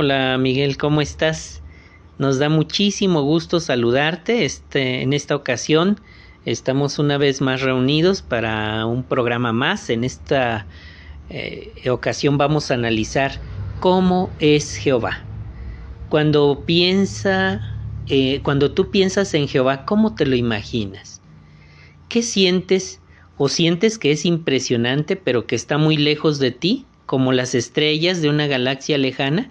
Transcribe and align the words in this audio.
Hola 0.00 0.38
Miguel, 0.38 0.76
¿cómo 0.76 1.00
estás? 1.00 1.60
Nos 2.18 2.38
da 2.38 2.48
muchísimo 2.48 3.22
gusto 3.22 3.58
saludarte. 3.58 4.44
Este, 4.44 5.02
en 5.02 5.12
esta 5.12 5.34
ocasión 5.34 5.98
estamos 6.44 7.00
una 7.00 7.18
vez 7.18 7.40
más 7.40 7.62
reunidos 7.62 8.22
para 8.22 8.86
un 8.86 9.02
programa 9.02 9.52
más. 9.52 9.90
En 9.90 10.04
esta 10.04 10.68
eh, 11.30 11.72
ocasión 11.90 12.38
vamos 12.38 12.70
a 12.70 12.74
analizar 12.74 13.40
cómo 13.80 14.30
es 14.38 14.76
Jehová. 14.76 15.18
Cuando 16.08 16.62
piensa, 16.64 17.60
eh, 18.06 18.40
cuando 18.44 18.70
tú 18.70 18.92
piensas 18.92 19.34
en 19.34 19.48
Jehová, 19.48 19.84
¿cómo 19.84 20.14
te 20.14 20.26
lo 20.26 20.36
imaginas? 20.36 21.22
¿Qué 22.08 22.22
sientes 22.22 23.00
o 23.36 23.48
sientes 23.48 23.98
que 23.98 24.12
es 24.12 24.26
impresionante 24.26 25.16
pero 25.16 25.48
que 25.48 25.56
está 25.56 25.76
muy 25.76 25.96
lejos 25.96 26.38
de 26.38 26.52
ti, 26.52 26.86
como 27.04 27.32
las 27.32 27.56
estrellas 27.56 28.22
de 28.22 28.28
una 28.28 28.46
galaxia 28.46 28.96
lejana? 28.96 29.50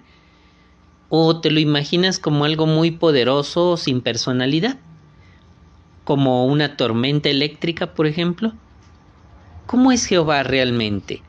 ¿O 1.10 1.40
te 1.40 1.50
lo 1.50 1.58
imaginas 1.60 2.18
como 2.18 2.44
algo 2.44 2.66
muy 2.66 2.90
poderoso 2.90 3.76
sin 3.76 4.02
personalidad? 4.02 4.76
¿Como 6.04 6.46
una 6.46 6.76
tormenta 6.76 7.30
eléctrica, 7.30 7.94
por 7.94 8.06
ejemplo? 8.06 8.52
¿Cómo 9.66 9.92
es 9.92 10.04
Jehová 10.04 10.42
realmente? 10.42 11.22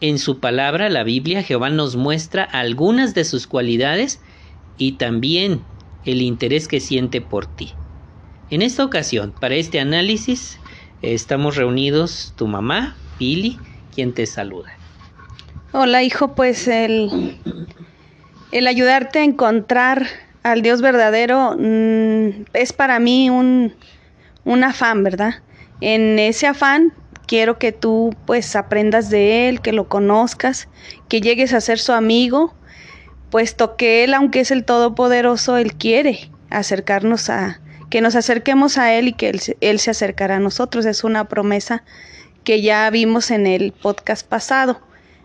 En 0.00 0.18
su 0.18 0.38
palabra, 0.38 0.88
la 0.88 1.02
Biblia, 1.02 1.42
Jehová 1.42 1.70
nos 1.70 1.96
muestra 1.96 2.44
algunas 2.44 3.14
de 3.14 3.24
sus 3.24 3.46
cualidades 3.46 4.20
y 4.76 4.92
también 4.92 5.62
el 6.04 6.22
interés 6.22 6.68
que 6.68 6.80
siente 6.80 7.20
por 7.20 7.46
ti. 7.46 7.72
En 8.50 8.62
esta 8.62 8.84
ocasión, 8.84 9.32
para 9.40 9.54
este 9.54 9.80
análisis, 9.80 10.58
estamos 11.02 11.56
reunidos 11.56 12.34
tu 12.36 12.46
mamá, 12.46 12.96
Pili, 13.18 13.58
quien 13.94 14.12
te 14.12 14.26
saluda. 14.26 14.72
Hola, 15.72 16.02
hijo, 16.02 16.34
pues 16.34 16.68
el 16.68 17.38
el 18.54 18.68
ayudarte 18.68 19.18
a 19.18 19.24
encontrar 19.24 20.06
al 20.44 20.62
Dios 20.62 20.80
verdadero 20.80 21.56
mm, 21.58 22.44
es 22.52 22.72
para 22.72 23.00
mí 23.00 23.28
un, 23.28 23.74
un 24.44 24.62
afán, 24.62 25.02
¿verdad? 25.02 25.42
En 25.80 26.20
ese 26.20 26.46
afán 26.46 26.92
quiero 27.26 27.58
que 27.58 27.72
tú 27.72 28.14
pues 28.26 28.54
aprendas 28.54 29.10
de 29.10 29.48
Él, 29.48 29.60
que 29.60 29.72
lo 29.72 29.88
conozcas, 29.88 30.68
que 31.08 31.20
llegues 31.20 31.52
a 31.52 31.60
ser 31.60 31.80
su 31.80 31.90
amigo, 31.92 32.54
puesto 33.28 33.74
que 33.74 34.04
Él, 34.04 34.14
aunque 34.14 34.38
es 34.38 34.52
el 34.52 34.64
Todopoderoso, 34.64 35.56
Él 35.56 35.74
quiere 35.74 36.30
acercarnos 36.48 37.30
a, 37.30 37.60
que 37.90 38.00
nos 38.00 38.14
acerquemos 38.14 38.78
a 38.78 38.94
Él 38.94 39.08
y 39.08 39.12
que 39.14 39.30
él, 39.30 39.40
él, 39.60 39.80
se 39.80 39.90
acercará 39.90 40.36
a 40.36 40.40
nosotros. 40.40 40.86
Es 40.86 41.02
una 41.02 41.24
promesa 41.24 41.82
que 42.44 42.62
ya 42.62 42.88
vimos 42.90 43.32
en 43.32 43.48
el 43.48 43.72
podcast 43.72 44.24
pasado. 44.24 44.80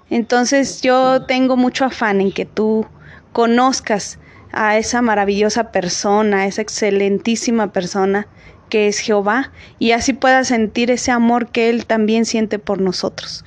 Entonces 0.09 0.81
yo 0.81 1.27
tengo 1.27 1.57
mucho 1.57 1.85
afán 1.85 2.21
en 2.21 2.31
que 2.31 2.45
tú 2.45 2.87
conozcas 3.31 4.19
a 4.51 4.77
esa 4.77 5.01
maravillosa 5.01 5.71
persona, 5.71 6.39
a 6.39 6.45
esa 6.47 6.61
excelentísima 6.61 7.71
persona 7.71 8.27
que 8.69 8.87
es 8.87 8.99
Jehová, 8.99 9.51
y 9.79 9.91
así 9.91 10.13
puedas 10.13 10.47
sentir 10.47 10.91
ese 10.91 11.11
amor 11.11 11.49
que 11.49 11.69
Él 11.69 11.85
también 11.85 12.25
siente 12.25 12.59
por 12.59 12.79
nosotros. 12.79 13.43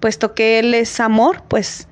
Puesto 0.00 0.34
que 0.34 0.58
Él 0.58 0.74
es 0.74 1.00
amor, 1.00 1.42
pues 1.48 1.88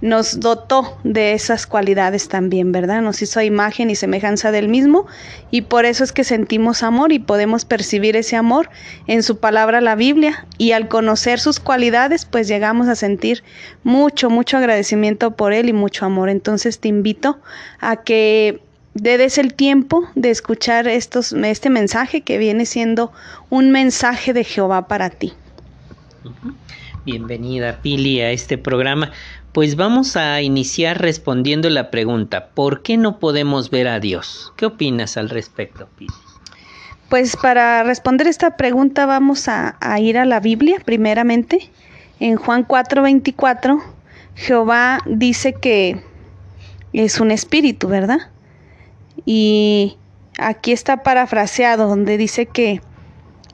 nos 0.00 0.40
dotó 0.40 0.98
de 1.02 1.32
esas 1.32 1.66
cualidades 1.66 2.28
también, 2.28 2.72
¿verdad? 2.72 3.02
Nos 3.02 3.20
hizo 3.22 3.40
imagen 3.40 3.90
y 3.90 3.96
semejanza 3.96 4.50
del 4.50 4.68
mismo 4.68 5.06
y 5.50 5.62
por 5.62 5.84
eso 5.84 6.04
es 6.04 6.12
que 6.12 6.24
sentimos 6.24 6.82
amor 6.82 7.12
y 7.12 7.18
podemos 7.18 7.64
percibir 7.64 8.16
ese 8.16 8.36
amor 8.36 8.70
en 9.06 9.22
su 9.22 9.38
palabra 9.38 9.80
la 9.80 9.96
Biblia 9.96 10.46
y 10.56 10.72
al 10.72 10.88
conocer 10.88 11.40
sus 11.40 11.60
cualidades 11.60 12.24
pues 12.24 12.48
llegamos 12.48 12.88
a 12.88 12.94
sentir 12.94 13.42
mucho, 13.82 14.30
mucho 14.30 14.56
agradecimiento 14.56 15.32
por 15.32 15.52
él 15.52 15.68
y 15.68 15.72
mucho 15.72 16.04
amor. 16.04 16.28
Entonces 16.28 16.78
te 16.78 16.88
invito 16.88 17.38
a 17.80 17.96
que 17.96 18.60
des 18.94 19.38
el 19.38 19.54
tiempo 19.54 20.08
de 20.14 20.30
escuchar 20.30 20.88
estos, 20.88 21.32
este 21.32 21.70
mensaje 21.70 22.22
que 22.22 22.38
viene 22.38 22.66
siendo 22.66 23.12
un 23.50 23.70
mensaje 23.70 24.32
de 24.32 24.44
Jehová 24.44 24.88
para 24.88 25.10
ti. 25.10 25.32
Bienvenida 27.04 27.80
Pili 27.80 28.20
a 28.20 28.32
este 28.32 28.58
programa. 28.58 29.12
Pues 29.52 29.76
vamos 29.76 30.16
a 30.16 30.42
iniciar 30.42 31.00
respondiendo 31.00 31.70
la 31.70 31.90
pregunta, 31.90 32.48
¿por 32.48 32.82
qué 32.82 32.96
no 32.96 33.18
podemos 33.18 33.70
ver 33.70 33.88
a 33.88 33.98
Dios? 33.98 34.52
¿Qué 34.56 34.66
opinas 34.66 35.16
al 35.16 35.30
respecto, 35.30 35.88
Pili? 35.96 36.12
Pues 37.08 37.36
para 37.36 37.82
responder 37.84 38.26
esta 38.26 38.58
pregunta 38.58 39.06
vamos 39.06 39.48
a, 39.48 39.78
ir 39.98 40.18
a 40.18 40.26
la 40.26 40.40
Biblia 40.40 40.76
primeramente. 40.84 41.70
En 42.20 42.36
Juan 42.36 42.66
4:24, 42.66 43.82
Jehová 44.34 44.98
dice 45.06 45.54
que 45.54 46.02
es 46.92 47.18
un 47.18 47.30
espíritu, 47.30 47.88
¿verdad? 47.88 48.30
Y 49.24 49.96
aquí 50.38 50.72
está 50.72 51.02
parafraseado 51.02 51.88
donde 51.88 52.18
dice 52.18 52.44
que 52.44 52.82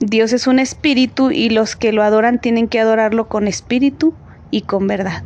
Dios 0.00 0.32
es 0.32 0.48
un 0.48 0.58
espíritu 0.58 1.30
y 1.30 1.50
los 1.50 1.76
que 1.76 1.92
lo 1.92 2.02
adoran 2.02 2.40
tienen 2.40 2.66
que 2.66 2.80
adorarlo 2.80 3.28
con 3.28 3.46
espíritu 3.46 4.14
y 4.50 4.62
con 4.62 4.88
verdad. 4.88 5.22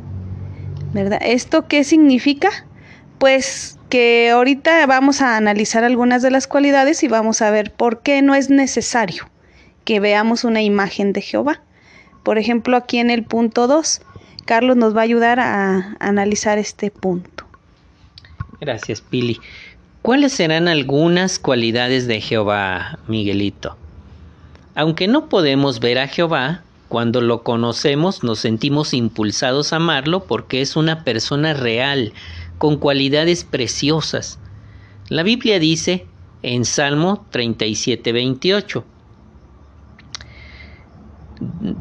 ¿Verdad? 0.93 1.21
¿Esto 1.22 1.66
qué 1.69 1.84
significa? 1.84 2.50
Pues 3.19 3.78
que 3.88 4.31
ahorita 4.31 4.87
vamos 4.87 5.22
a 5.22 5.37
analizar 5.37 5.84
algunas 5.84 6.22
de 6.22 6.31
las 6.31 6.47
cualidades 6.47 7.03
y 7.03 7.09
vamos 7.09 7.43
a 7.43 7.50
ver 7.50 7.72
por 7.72 8.03
qué 8.03 8.22
no 8.22 8.34
es 8.34 8.50
necesario 8.50 9.28
que 9.84 10.00
veamos 10.00 10.44
una 10.44 10.60
imagen 10.60 11.12
de 11.12 11.22
Jehová. 11.22 11.62
Por 12.22 12.38
ejemplo, 12.38 12.77
aquí 12.77 12.98
en 12.98 13.10
el 13.10 13.25
punto 13.25 13.66
2, 13.66 14.03
Carlos 14.44 14.77
nos 14.77 14.94
va 14.94 15.00
a 15.00 15.04
ayudar 15.04 15.41
a 15.41 15.97
analizar 15.98 16.59
este 16.59 16.91
punto. 16.91 17.44
Gracias, 18.60 19.00
Pili. 19.00 19.41
¿Cuáles 20.03 20.32
serán 20.32 20.69
algunas 20.69 21.38
cualidades 21.38 22.06
de 22.06 22.21
Jehová, 22.21 22.98
Miguelito? 23.09 23.77
Aunque 24.75 25.09
no 25.09 25.28
podemos 25.28 25.81
ver 25.81 25.98
a 25.98 26.09
Jehová, 26.09 26.62
cuando 26.88 27.21
lo 27.21 27.43
conocemos 27.43 28.22
nos 28.22 28.38
sentimos 28.38 28.94
impulsados 28.94 29.72
a 29.72 29.76
amarlo 29.76 30.25
porque 30.25 30.60
es 30.60 30.76
una 30.76 31.04
persona 31.04 31.54
real, 31.54 32.12
con 32.59 32.76
cualidades 32.76 33.44
preciosas. 33.44 34.38
La 35.09 35.22
Biblia 35.22 35.59
dice 35.59 36.06
en 36.43 36.65
Salmo 36.65 37.27
37, 37.31 38.12
28, 38.12 38.84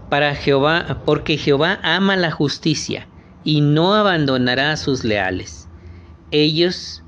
para 0.09 0.35
Jehová, 0.35 1.01
porque 1.05 1.37
Jehová 1.37 1.79
ama 1.83 2.15
la 2.15 2.31
justicia 2.31 3.07
y 3.43 3.61
no 3.61 3.95
abandonará 3.95 4.71
a 4.71 4.77
sus 4.77 5.03
leales. 5.03 5.67
Ellos 6.31 7.03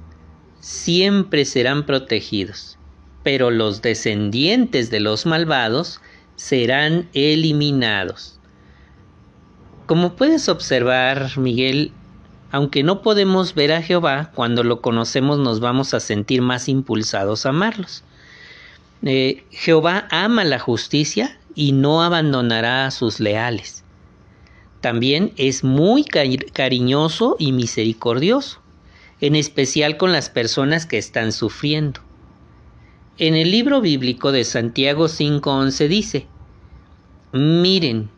siempre 0.59 1.45
serán 1.45 1.85
protegidos, 1.85 2.77
pero 3.23 3.51
los 3.51 3.81
descendientes 3.81 4.89
de 4.89 4.99
los 4.99 5.25
malvados 5.25 6.01
serán 6.39 7.09
eliminados. 7.13 8.39
Como 9.87 10.15
puedes 10.15 10.47
observar, 10.47 11.37
Miguel, 11.37 11.91
aunque 12.49 12.81
no 12.81 13.01
podemos 13.01 13.55
ver 13.55 13.73
a 13.73 13.81
Jehová, 13.81 14.31
cuando 14.33 14.63
lo 14.63 14.79
conocemos 14.81 15.37
nos 15.37 15.59
vamos 15.59 15.93
a 15.93 15.99
sentir 15.99 16.41
más 16.41 16.69
impulsados 16.69 17.45
a 17.45 17.49
amarlos. 17.49 18.05
Eh, 19.03 19.43
Jehová 19.51 20.07
ama 20.11 20.45
la 20.45 20.59
justicia 20.59 21.37
y 21.55 21.73
no 21.73 22.03
abandonará 22.03 22.85
a 22.85 22.91
sus 22.91 23.19
leales. 23.19 23.83
También 24.79 25.33
es 25.35 25.65
muy 25.65 26.05
cariñoso 26.05 27.35
y 27.37 27.51
misericordioso, 27.51 28.61
en 29.19 29.35
especial 29.35 29.97
con 29.97 30.13
las 30.13 30.29
personas 30.29 30.85
que 30.85 30.97
están 30.99 31.33
sufriendo. 31.33 31.99
En 33.21 33.35
el 33.35 33.51
libro 33.51 33.81
bíblico 33.81 34.31
de 34.31 34.45
Santiago 34.45 35.09
5.11 35.09 35.87
dice, 35.89 36.25
Miren, 37.33 38.09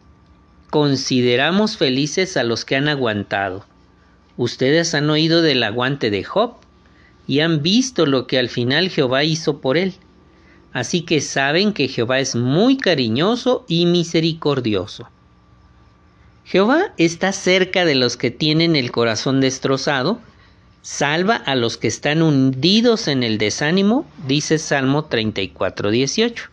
consideramos 0.70 1.76
felices 1.76 2.38
a 2.38 2.44
los 2.44 2.66
que 2.66 2.76
han 2.76 2.88
aguantado. 2.88 3.66
Ustedes 4.38 4.94
han 4.94 5.10
oído 5.10 5.42
del 5.42 5.64
aguante 5.64 6.12
de 6.12 6.24
Job 6.24 6.53
y 7.26 7.40
han 7.40 7.64
visto 7.64 8.06
lo 8.06 8.28
que 8.28 8.38
al 8.38 8.50
final 8.50 8.90
Jehová 8.90 9.24
hizo 9.24 9.59
por 9.59 9.76
él. 9.76 9.96
Así 10.72 11.02
que 11.02 11.20
saben 11.20 11.74
que 11.74 11.88
Jehová 11.88 12.20
es 12.20 12.36
muy 12.36 12.78
cariñoso 12.78 13.66
y 13.68 13.88
misericordioso. 13.88 15.09
Jehová 16.46 16.94
está 16.97 17.32
cerca 17.32 17.86
de 17.86 17.96
los 17.96 18.18
que 18.18 18.30
tienen 18.30 18.76
el 18.76 18.92
corazón 18.92 19.42
destrozado 19.42 20.22
salva 20.82 21.36
a 21.36 21.56
los 21.56 21.78
que 21.78 21.88
están 21.88 22.22
hundidos 22.22 23.08
en 23.08 23.24
el 23.24 23.38
desánimo, 23.38 24.06
dice 24.28 24.58
Salmo 24.58 25.06
34, 25.06 25.92
18. 25.92 26.50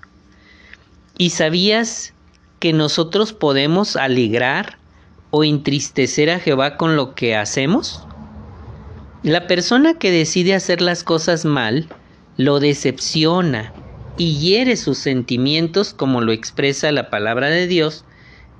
¿Y 1.16 1.30
sabías 1.30 2.12
que 2.60 2.72
nosotros 2.72 3.32
podemos 3.32 3.96
alegrar 3.96 4.78
o 5.30 5.44
entristecer 5.44 6.30
a 6.30 6.40
Jehová 6.40 6.76
con 6.76 6.96
lo 6.96 7.14
que 7.14 7.36
hacemos? 7.36 8.04
La 9.22 9.46
persona 9.46 9.94
que 9.94 10.10
decide 10.10 10.54
hacer 10.54 10.80
las 10.80 11.02
cosas 11.02 11.44
mal 11.44 11.88
lo 12.36 12.60
decepciona 12.60 13.72
y 14.16 14.38
hiere 14.38 14.76
sus 14.76 14.98
sentimientos 14.98 15.92
como 15.92 16.20
lo 16.20 16.32
expresa 16.32 16.92
la 16.92 17.10
palabra 17.10 17.48
de 17.48 17.66
Dios 17.66 18.04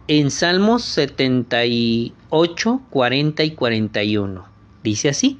en 0.08 0.30
Salmos 0.30 0.82
78, 0.84 2.82
40 2.90 3.44
y 3.44 3.50
41 3.52 4.48
Dice 4.82 5.08
así. 5.10 5.38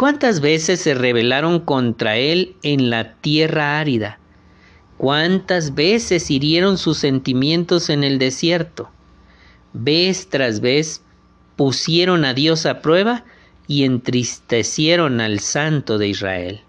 ¿Cuántas 0.00 0.40
veces 0.40 0.80
se 0.80 0.94
rebelaron 0.94 1.60
contra 1.60 2.16
él 2.16 2.56
en 2.62 2.88
la 2.88 3.16
tierra 3.16 3.78
árida? 3.78 4.18
¿Cuántas 4.96 5.74
veces 5.74 6.30
hirieron 6.30 6.78
sus 6.78 6.96
sentimientos 6.96 7.90
en 7.90 8.02
el 8.02 8.18
desierto? 8.18 8.88
Vez 9.74 10.30
tras 10.30 10.62
vez 10.62 11.02
pusieron 11.54 12.24
a 12.24 12.32
Dios 12.32 12.64
a 12.64 12.80
prueba 12.80 13.26
y 13.66 13.84
entristecieron 13.84 15.20
al 15.20 15.38
Santo 15.40 15.98
de 15.98 16.08
Israel. 16.08 16.62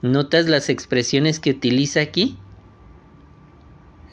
¿Notas 0.00 0.46
las 0.46 0.68
expresiones 0.68 1.40
que 1.40 1.50
utiliza 1.50 2.02
aquí? 2.02 2.36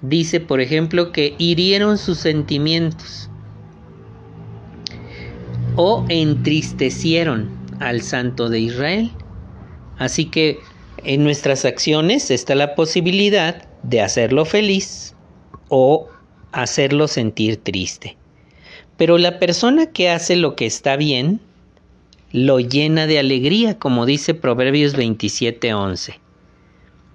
Dice, 0.01 0.39
por 0.39 0.62
ejemplo, 0.62 1.12
que 1.12 1.36
hirieron 1.38 2.00
sus 2.00 2.18
sentimientos 2.18 3.30
o 5.75 6.04
entristecieron 6.10 7.54
al 7.80 8.01
Santo 8.01 8.50
de 8.50 8.60
Israel. 8.60 9.12
Así 9.98 10.25
que 10.25 10.60
en 11.04 11.24
nuestras 11.24 11.66
acciones 11.66 12.31
está 12.31 12.56
la 12.56 12.75
posibilidad 12.75 13.68
de 13.83 14.01
hacerlo 14.01 14.45
feliz 14.45 15.16
o 15.69 16.07
hacerlo 16.51 17.07
sentir 17.07 17.57
triste. 17.57 18.18
Pero 18.98 19.18
la 19.18 19.39
persona 19.39 19.88
que 19.88 20.10
hace 20.10 20.36
lo 20.36 20.56
que 20.56 20.66
está 20.66 20.95
bien, 20.95 21.42
lo 22.31 22.60
llena 22.60 23.07
de 23.07 23.19
alegría, 23.19 23.77
como 23.77 24.06
dice 24.06 24.33
Proverbios 24.33 24.95
27:11. 24.95 26.19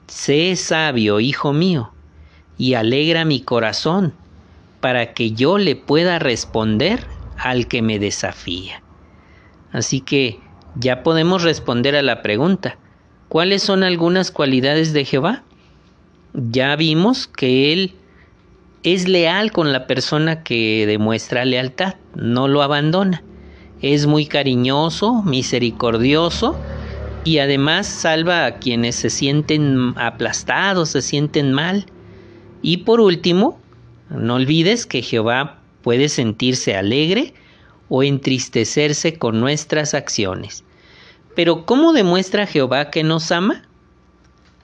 Sé 0.06 0.56
sabio, 0.56 1.20
hijo 1.20 1.52
mío, 1.52 1.92
y 2.58 2.74
alegra 2.74 3.24
mi 3.24 3.40
corazón, 3.40 4.14
para 4.80 5.14
que 5.14 5.32
yo 5.32 5.58
le 5.58 5.76
pueda 5.76 6.18
responder 6.18 7.06
al 7.38 7.68
que 7.68 7.82
me 7.82 7.98
desafía. 7.98 8.82
Así 9.72 10.00
que 10.00 10.40
ya 10.76 11.02
podemos 11.02 11.42
responder 11.42 11.96
a 11.96 12.02
la 12.02 12.22
pregunta, 12.22 12.78
¿cuáles 13.28 13.62
son 13.62 13.82
algunas 13.82 14.30
cualidades 14.30 14.92
de 14.92 15.04
Jehová? 15.04 15.42
Ya 16.32 16.76
vimos 16.76 17.26
que 17.26 17.72
Él 17.72 17.94
es 18.82 19.08
leal 19.08 19.52
con 19.52 19.72
la 19.72 19.86
persona 19.86 20.42
que 20.42 20.86
demuestra 20.86 21.44
lealtad, 21.44 21.96
no 22.14 22.48
lo 22.48 22.62
abandona. 22.62 23.22
Es 23.82 24.06
muy 24.06 24.26
cariñoso, 24.26 25.22
misericordioso 25.22 26.56
y 27.24 27.38
además 27.38 27.86
salva 27.86 28.46
a 28.46 28.58
quienes 28.58 28.96
se 28.96 29.10
sienten 29.10 29.94
aplastados, 29.96 30.90
se 30.90 31.02
sienten 31.02 31.52
mal. 31.52 31.86
Y 32.62 32.78
por 32.78 33.00
último, 33.00 33.58
no 34.08 34.36
olvides 34.36 34.86
que 34.86 35.02
Jehová 35.02 35.58
puede 35.82 36.08
sentirse 36.08 36.76
alegre 36.76 37.34
o 37.90 38.02
entristecerse 38.02 39.18
con 39.18 39.40
nuestras 39.40 39.92
acciones. 39.92 40.64
Pero 41.34 41.66
¿cómo 41.66 41.92
demuestra 41.92 42.46
Jehová 42.46 42.90
que 42.90 43.02
nos 43.02 43.30
ama? 43.30 43.68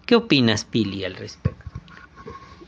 ¿Qué 0.07 0.15
opinas, 0.15 0.65
Pili, 0.65 1.05
al 1.05 1.17
respecto? 1.17 1.61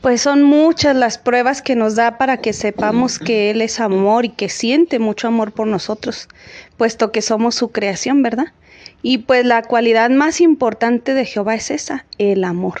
Pues 0.01 0.21
son 0.21 0.43
muchas 0.43 0.95
las 0.95 1.17
pruebas 1.17 1.61
que 1.61 1.75
nos 1.75 1.95
da 1.95 2.17
para 2.17 2.37
que 2.37 2.53
sepamos 2.53 3.19
que 3.19 3.51
Él 3.51 3.61
es 3.61 3.79
amor 3.79 4.25
y 4.25 4.29
que 4.29 4.47
siente 4.49 4.99
mucho 4.99 5.27
amor 5.27 5.51
por 5.51 5.67
nosotros, 5.67 6.29
puesto 6.77 7.11
que 7.11 7.21
somos 7.21 7.55
su 7.55 7.71
creación, 7.71 8.21
¿verdad? 8.21 8.53
Y 9.01 9.19
pues 9.19 9.45
la 9.45 9.61
cualidad 9.61 10.09
más 10.09 10.41
importante 10.41 11.13
de 11.13 11.25
Jehová 11.25 11.55
es 11.55 11.71
esa, 11.71 12.05
el 12.17 12.43
amor. 12.43 12.79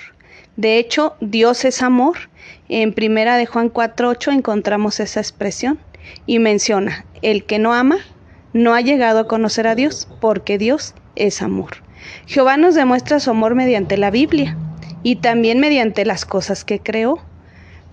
De 0.57 0.77
hecho, 0.77 1.15
Dios 1.21 1.63
es 1.63 1.81
amor. 1.81 2.17
En 2.67 2.93
primera 2.93 3.37
de 3.37 3.45
Juan 3.45 3.69
4:8 3.69 4.33
encontramos 4.33 4.99
esa 4.99 5.19
expresión 5.21 5.79
y 6.25 6.39
menciona, 6.39 7.05
el 7.21 7.45
que 7.45 7.59
no 7.59 7.73
ama 7.73 7.97
no 8.53 8.73
ha 8.73 8.81
llegado 8.81 9.19
a 9.19 9.27
conocer 9.27 9.67
a 9.67 9.75
Dios, 9.75 10.07
porque 10.19 10.57
Dios 10.57 10.95
es 11.15 11.41
amor. 11.41 11.83
Jehová 12.25 12.57
nos 12.57 12.75
demuestra 12.75 13.19
su 13.19 13.29
amor 13.29 13.55
mediante 13.55 13.97
la 13.97 14.11
Biblia 14.11 14.57
y 15.03 15.17
también 15.17 15.59
mediante 15.59 16.05
las 16.05 16.25
cosas 16.25 16.63
que 16.63 16.79
creó. 16.79 17.19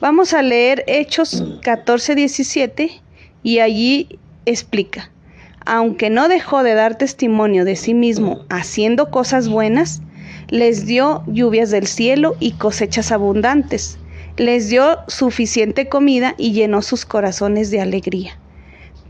Vamos 0.01 0.35
a 0.35 0.43
leer 0.43 0.85
Hechos 0.87 1.45
14, 1.63 2.15
17 2.15 3.03
y 3.43 3.59
allí 3.61 4.19
explica, 4.45 5.11
aunque 5.65 6.11
no 6.11 6.29
dejó 6.29 6.63
de 6.63 6.75
dar 6.75 6.97
testimonio 6.97 7.65
de 7.65 7.77
sí 7.77 7.95
mismo 7.95 8.45
haciendo 8.49 9.11
cosas 9.11 9.49
buenas, 9.49 10.03
les 10.49 10.87
dio 10.87 11.25
lluvias 11.27 11.71
del 11.71 11.87
cielo 11.87 12.37
y 12.39 12.53
cosechas 12.53 13.11
abundantes, 13.11 13.99
les 14.37 14.69
dio 14.69 14.99
suficiente 15.09 15.89
comida 15.89 16.35
y 16.37 16.53
llenó 16.53 16.83
sus 16.83 17.05
corazones 17.05 17.71
de 17.71 17.81
alegría. 17.81 18.39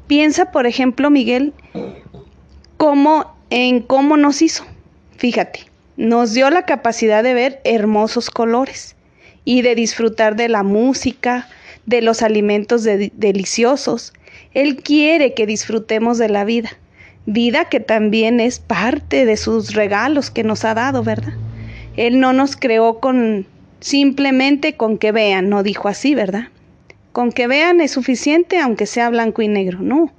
Piensa, 0.06 0.52
por 0.52 0.66
ejemplo, 0.66 1.10
Miguel, 1.10 1.52
cómo, 2.76 3.34
en 3.50 3.80
cómo 3.80 4.16
nos 4.16 4.42
hizo. 4.42 4.64
Fíjate, 5.16 5.60
nos 5.96 6.32
dio 6.34 6.50
la 6.50 6.64
capacidad 6.64 7.24
de 7.24 7.34
ver 7.34 7.60
hermosos 7.64 8.30
colores 8.30 8.94
y 9.44 9.62
de 9.62 9.74
disfrutar 9.74 10.36
de 10.36 10.48
la 10.48 10.62
música, 10.62 11.48
de 11.86 12.02
los 12.02 12.22
alimentos 12.22 12.84
deliciosos. 12.84 14.12
Él 14.54 14.76
quiere 14.76 15.34
que 15.34 15.46
disfrutemos 15.46 16.18
de 16.18 16.28
la 16.28 16.44
vida, 16.44 16.70
vida 17.26 17.64
que 17.64 17.80
también 17.80 18.38
es 18.40 18.58
parte 18.58 19.24
de 19.24 19.36
sus 19.36 19.74
regalos 19.74 20.30
que 20.30 20.44
nos 20.44 20.64
ha 20.64 20.74
dado, 20.74 21.02
¿verdad? 21.02 21.34
Él 21.96 22.20
no 22.20 22.32
nos 22.32 22.56
creó 22.56 23.00
con 23.00 23.46
simplemente 23.80 24.76
con 24.76 24.98
que 24.98 25.12
vean, 25.12 25.48
no 25.48 25.62
dijo 25.62 25.88
así, 25.88 26.14
¿verdad? 26.14 26.48
Con 27.12 27.32
que 27.32 27.46
vean 27.46 27.80
es 27.80 27.92
suficiente 27.92 28.58
aunque 28.58 28.86
sea 28.86 29.10
blanco 29.10 29.42
y 29.42 29.48
negro, 29.48 29.78
no. 29.80 30.12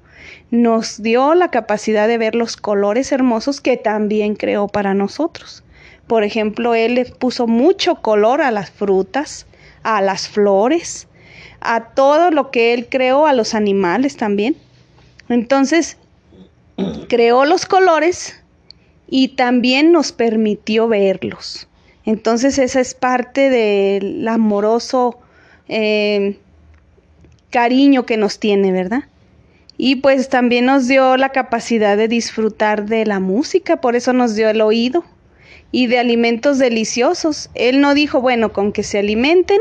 Nos 0.49 1.01
dio 1.01 1.35
la 1.35 1.51
capacidad 1.51 2.07
de 2.07 2.17
ver 2.17 2.35
los 2.35 2.57
colores 2.57 3.11
hermosos 3.11 3.61
que 3.61 3.77
también 3.77 4.35
creó 4.35 4.67
para 4.67 4.93
nosotros. 4.93 5.63
Por 6.07 6.23
ejemplo, 6.23 6.73
Él 6.73 6.95
le 6.95 7.05
puso 7.05 7.47
mucho 7.47 7.95
color 7.95 8.41
a 8.41 8.51
las 8.51 8.71
frutas, 8.71 9.45
a 9.83 10.01
las 10.01 10.29
flores, 10.29 11.07
a 11.59 11.89
todo 11.93 12.31
lo 12.31 12.49
que 12.49 12.73
Él 12.73 12.87
creó, 12.89 13.25
a 13.25 13.33
los 13.33 13.53
animales 13.53 14.15
también. 14.15 14.55
Entonces, 15.27 15.97
creó 17.09 17.45
los 17.45 17.65
colores 17.65 18.41
y 19.07 19.29
también 19.29 19.91
nos 19.91 20.11
permitió 20.11 20.87
verlos. 20.87 21.66
Entonces, 22.07 22.57
esa 22.57 22.79
es 22.79 22.93
parte 22.93 23.49
del 23.49 24.25
amoroso 24.29 25.19
eh, 25.67 26.39
cariño 27.49 28.05
que 28.05 28.15
nos 28.15 28.39
tiene, 28.39 28.71
¿verdad? 28.71 29.03
Y 29.77 29.97
pues 29.97 30.29
también 30.29 30.67
nos 30.67 30.87
dio 30.87 31.17
la 31.17 31.33
capacidad 31.33 31.97
de 31.97 32.07
disfrutar 32.07 32.85
de 32.85 33.05
la 33.05 33.19
música, 33.19 33.81
por 33.81 33.97
eso 33.97 34.13
nos 34.13 34.37
dio 34.37 34.49
el 34.49 34.61
oído 34.61 35.03
y 35.73 35.87
de 35.87 35.99
alimentos 35.99 36.59
deliciosos. 36.59 37.49
Él 37.55 37.81
no 37.81 37.93
dijo, 37.93 38.21
bueno, 38.21 38.53
con 38.53 38.71
que 38.71 38.83
se 38.83 38.99
alimenten 38.99 39.59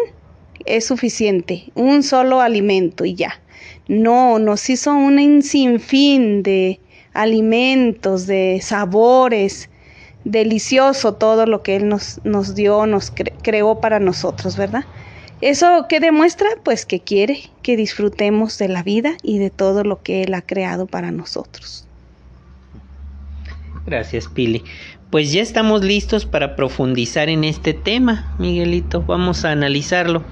es 0.67 0.85
suficiente, 0.85 1.73
un 1.75 2.05
solo 2.05 2.41
alimento 2.41 3.05
y 3.05 3.17
ya. 3.17 3.41
No, 3.89 4.39
nos 4.39 4.71
hizo 4.71 4.95
un 4.95 5.43
sinfín 5.43 6.45
de 6.45 6.79
alimentos, 7.13 8.29
de 8.29 8.61
sabores, 8.63 9.69
delicioso 10.27 11.15
todo 11.15 11.47
lo 11.47 11.63
que 11.63 11.77
Él 11.77 11.89
nos, 11.89 12.21
nos 12.25 12.55
dio, 12.55 12.85
nos 12.87 13.13
creó 13.43 13.81
para 13.81 14.01
nosotros, 14.01 14.57
¿verdad? 14.57 14.85
¿Eso 15.41 15.87
qué 15.89 16.01
demuestra? 16.01 16.49
Pues 16.65 16.85
que 16.85 17.01
quiere 17.01 17.51
que 17.63 17.77
disfrutemos 17.77 18.59
de 18.59 18.69
la 18.69 18.83
vida 18.83 19.17
y 19.23 19.39
de 19.39 19.51
todo 19.51 19.85
lo 19.85 20.03
que 20.03 20.25
Él 20.25 20.35
ha 20.35 20.43
creado 20.43 20.87
para 20.87 21.13
nosotros. 21.13 21.87
Gracias, 23.87 24.27
Pili. 24.27 24.65
Pues 25.11 25.33
ya 25.33 25.43
estamos 25.43 25.85
listos 25.85 26.27
para 26.27 26.57
profundizar 26.57 27.29
en 27.29 27.45
este 27.45 27.73
tema, 27.73 28.35
Miguelito. 28.39 29.03
Vamos 29.03 29.45
a 29.45 29.53
analizarlo. 29.53 30.25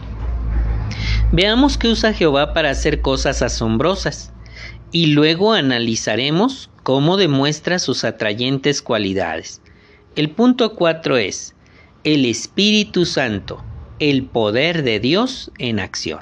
Veamos 1.30 1.78
qué 1.78 1.88
usa 1.88 2.12
Jehová 2.12 2.52
para 2.52 2.70
hacer 2.70 3.00
cosas 3.00 3.42
asombrosas 3.42 4.32
y 4.90 5.06
luego 5.06 5.52
analizaremos 5.52 6.70
cómo 6.82 7.16
demuestra 7.16 7.78
sus 7.78 8.04
atrayentes 8.04 8.82
cualidades. 8.82 9.60
El 10.16 10.30
punto 10.30 10.76
4 10.76 11.16
es 11.16 11.56
el 12.04 12.24
Espíritu 12.24 13.04
Santo, 13.04 13.64
el 13.98 14.22
poder 14.22 14.84
de 14.84 15.00
Dios 15.00 15.50
en 15.58 15.80
acción. 15.80 16.20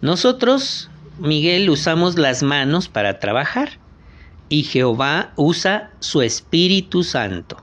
Nosotros, 0.00 0.90
Miguel, 1.20 1.70
usamos 1.70 2.18
las 2.18 2.42
manos 2.42 2.88
para 2.88 3.20
trabajar 3.20 3.78
y 4.48 4.64
Jehová 4.64 5.32
usa 5.36 5.92
su 6.00 6.22
Espíritu 6.22 7.04
Santo. 7.04 7.62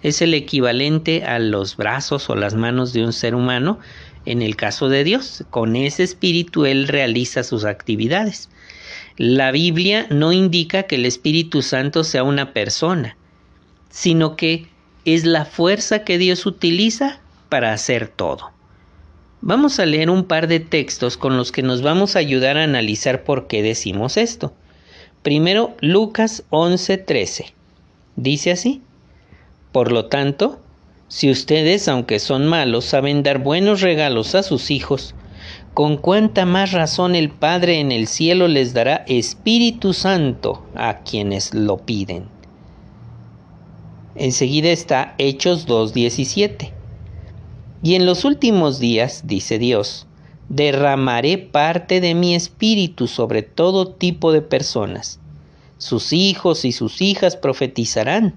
Es 0.00 0.22
el 0.22 0.32
equivalente 0.32 1.24
a 1.24 1.38
los 1.38 1.76
brazos 1.76 2.30
o 2.30 2.34
las 2.34 2.54
manos 2.54 2.94
de 2.94 3.04
un 3.04 3.12
ser 3.12 3.34
humano 3.34 3.80
en 4.24 4.40
el 4.40 4.56
caso 4.56 4.88
de 4.88 5.04
Dios. 5.04 5.44
Con 5.50 5.76
ese 5.76 6.04
espíritu 6.04 6.64
Él 6.64 6.88
realiza 6.88 7.42
sus 7.42 7.66
actividades. 7.66 8.48
La 9.18 9.50
Biblia 9.50 10.06
no 10.08 10.32
indica 10.32 10.84
que 10.84 10.94
el 10.94 11.04
Espíritu 11.04 11.60
Santo 11.60 12.02
sea 12.02 12.24
una 12.24 12.54
persona, 12.54 13.18
sino 13.94 14.34
que 14.34 14.66
es 15.04 15.24
la 15.24 15.44
fuerza 15.44 16.00
que 16.00 16.18
Dios 16.18 16.46
utiliza 16.46 17.20
para 17.48 17.72
hacer 17.72 18.08
todo. 18.08 18.50
Vamos 19.40 19.78
a 19.78 19.86
leer 19.86 20.10
un 20.10 20.24
par 20.24 20.48
de 20.48 20.58
textos 20.58 21.16
con 21.16 21.36
los 21.36 21.52
que 21.52 21.62
nos 21.62 21.80
vamos 21.80 22.16
a 22.16 22.18
ayudar 22.18 22.58
a 22.58 22.64
analizar 22.64 23.22
por 23.22 23.46
qué 23.46 23.62
decimos 23.62 24.16
esto. 24.16 24.52
Primero, 25.22 25.76
Lucas 25.80 26.42
11:13. 26.50 27.54
Dice 28.16 28.50
así, 28.50 28.82
Por 29.70 29.92
lo 29.92 30.06
tanto, 30.06 30.58
si 31.06 31.30
ustedes, 31.30 31.86
aunque 31.86 32.18
son 32.18 32.48
malos, 32.48 32.86
saben 32.86 33.22
dar 33.22 33.38
buenos 33.38 33.80
regalos 33.80 34.34
a 34.34 34.42
sus 34.42 34.72
hijos, 34.72 35.14
con 35.72 35.98
cuánta 35.98 36.46
más 36.46 36.72
razón 36.72 37.14
el 37.14 37.30
Padre 37.30 37.78
en 37.78 37.92
el 37.92 38.08
cielo 38.08 38.48
les 38.48 38.74
dará 38.74 39.04
Espíritu 39.06 39.92
Santo 39.92 40.66
a 40.74 40.98
quienes 41.04 41.54
lo 41.54 41.76
piden. 41.78 42.33
Enseguida 44.16 44.70
está 44.70 45.14
Hechos 45.18 45.66
2.17. 45.66 46.72
Y 47.82 47.96
en 47.96 48.06
los 48.06 48.24
últimos 48.24 48.78
días, 48.78 49.26
dice 49.26 49.58
Dios, 49.58 50.06
derramaré 50.48 51.38
parte 51.38 52.00
de 52.00 52.14
mi 52.14 52.34
espíritu 52.34 53.08
sobre 53.08 53.42
todo 53.42 53.88
tipo 53.88 54.32
de 54.32 54.40
personas. 54.40 55.18
Sus 55.78 56.12
hijos 56.12 56.64
y 56.64 56.72
sus 56.72 57.02
hijas 57.02 57.36
profetizarán, 57.36 58.34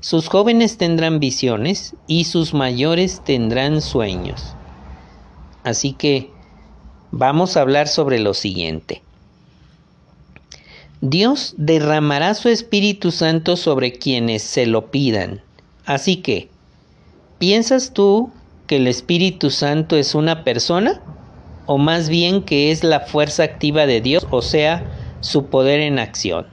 sus 0.00 0.28
jóvenes 0.28 0.78
tendrán 0.78 1.20
visiones 1.20 1.94
y 2.06 2.24
sus 2.24 2.54
mayores 2.54 3.22
tendrán 3.24 3.82
sueños. 3.82 4.54
Así 5.64 5.92
que 5.92 6.30
vamos 7.10 7.56
a 7.56 7.60
hablar 7.60 7.88
sobre 7.88 8.18
lo 8.18 8.32
siguiente. 8.32 9.02
Dios 11.00 11.54
derramará 11.56 12.34
su 12.34 12.48
Espíritu 12.48 13.12
Santo 13.12 13.56
sobre 13.56 13.92
quienes 13.92 14.42
se 14.42 14.66
lo 14.66 14.90
pidan. 14.90 15.40
Así 15.84 16.16
que, 16.16 16.48
¿piensas 17.38 17.92
tú 17.92 18.32
que 18.66 18.76
el 18.76 18.88
Espíritu 18.88 19.50
Santo 19.50 19.96
es 19.96 20.16
una 20.16 20.42
persona? 20.42 21.00
¿O 21.66 21.78
más 21.78 22.08
bien 22.08 22.42
que 22.42 22.72
es 22.72 22.82
la 22.82 23.00
fuerza 23.00 23.44
activa 23.44 23.86
de 23.86 24.00
Dios, 24.00 24.26
o 24.30 24.42
sea, 24.42 24.84
su 25.20 25.46
poder 25.46 25.78
en 25.78 26.00
acción? 26.00 26.48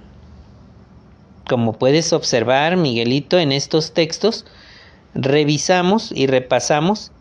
Como 1.50 1.74
puedes 1.74 2.14
observar, 2.14 2.78
Miguelito, 2.78 3.40
en 3.40 3.52
estos 3.52 3.94
textos, 3.94 4.46
revisamos 5.16 6.12
y 6.12 6.28
repasamos 6.28 7.12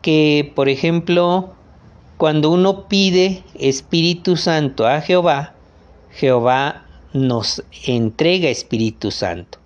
que, 0.00 0.52
por 0.54 0.70
ejemplo, 0.70 1.54
cuando 2.16 2.50
uno 2.50 2.88
pide 2.88 3.42
Espíritu 3.58 4.38
Santo 4.38 4.86
a 4.86 5.02
Jehová, 5.02 5.55
Jehová 6.16 6.86
nos 7.12 7.62
entrega 7.86 8.48
Espíritu 8.48 9.10
Santo. 9.10 9.58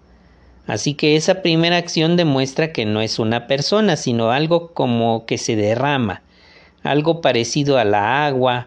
Así 0.66 0.95
que 0.95 1.14
esa 1.14 1.42
primera 1.42 1.76
acción 1.76 2.16
demuestra 2.16 2.73
que 2.73 2.85
no 2.85 3.00
es 3.00 3.21
una 3.21 3.47
persona, 3.47 3.97
sino 3.97 4.33
algo 4.33 4.73
como 4.73 5.26
que 5.26 5.38
se 5.38 5.54
derrama, 5.54 6.23
algo 6.83 7.21
parecido 7.21 7.78
a 7.78 7.85
la 7.85 8.26
agua, 8.26 8.66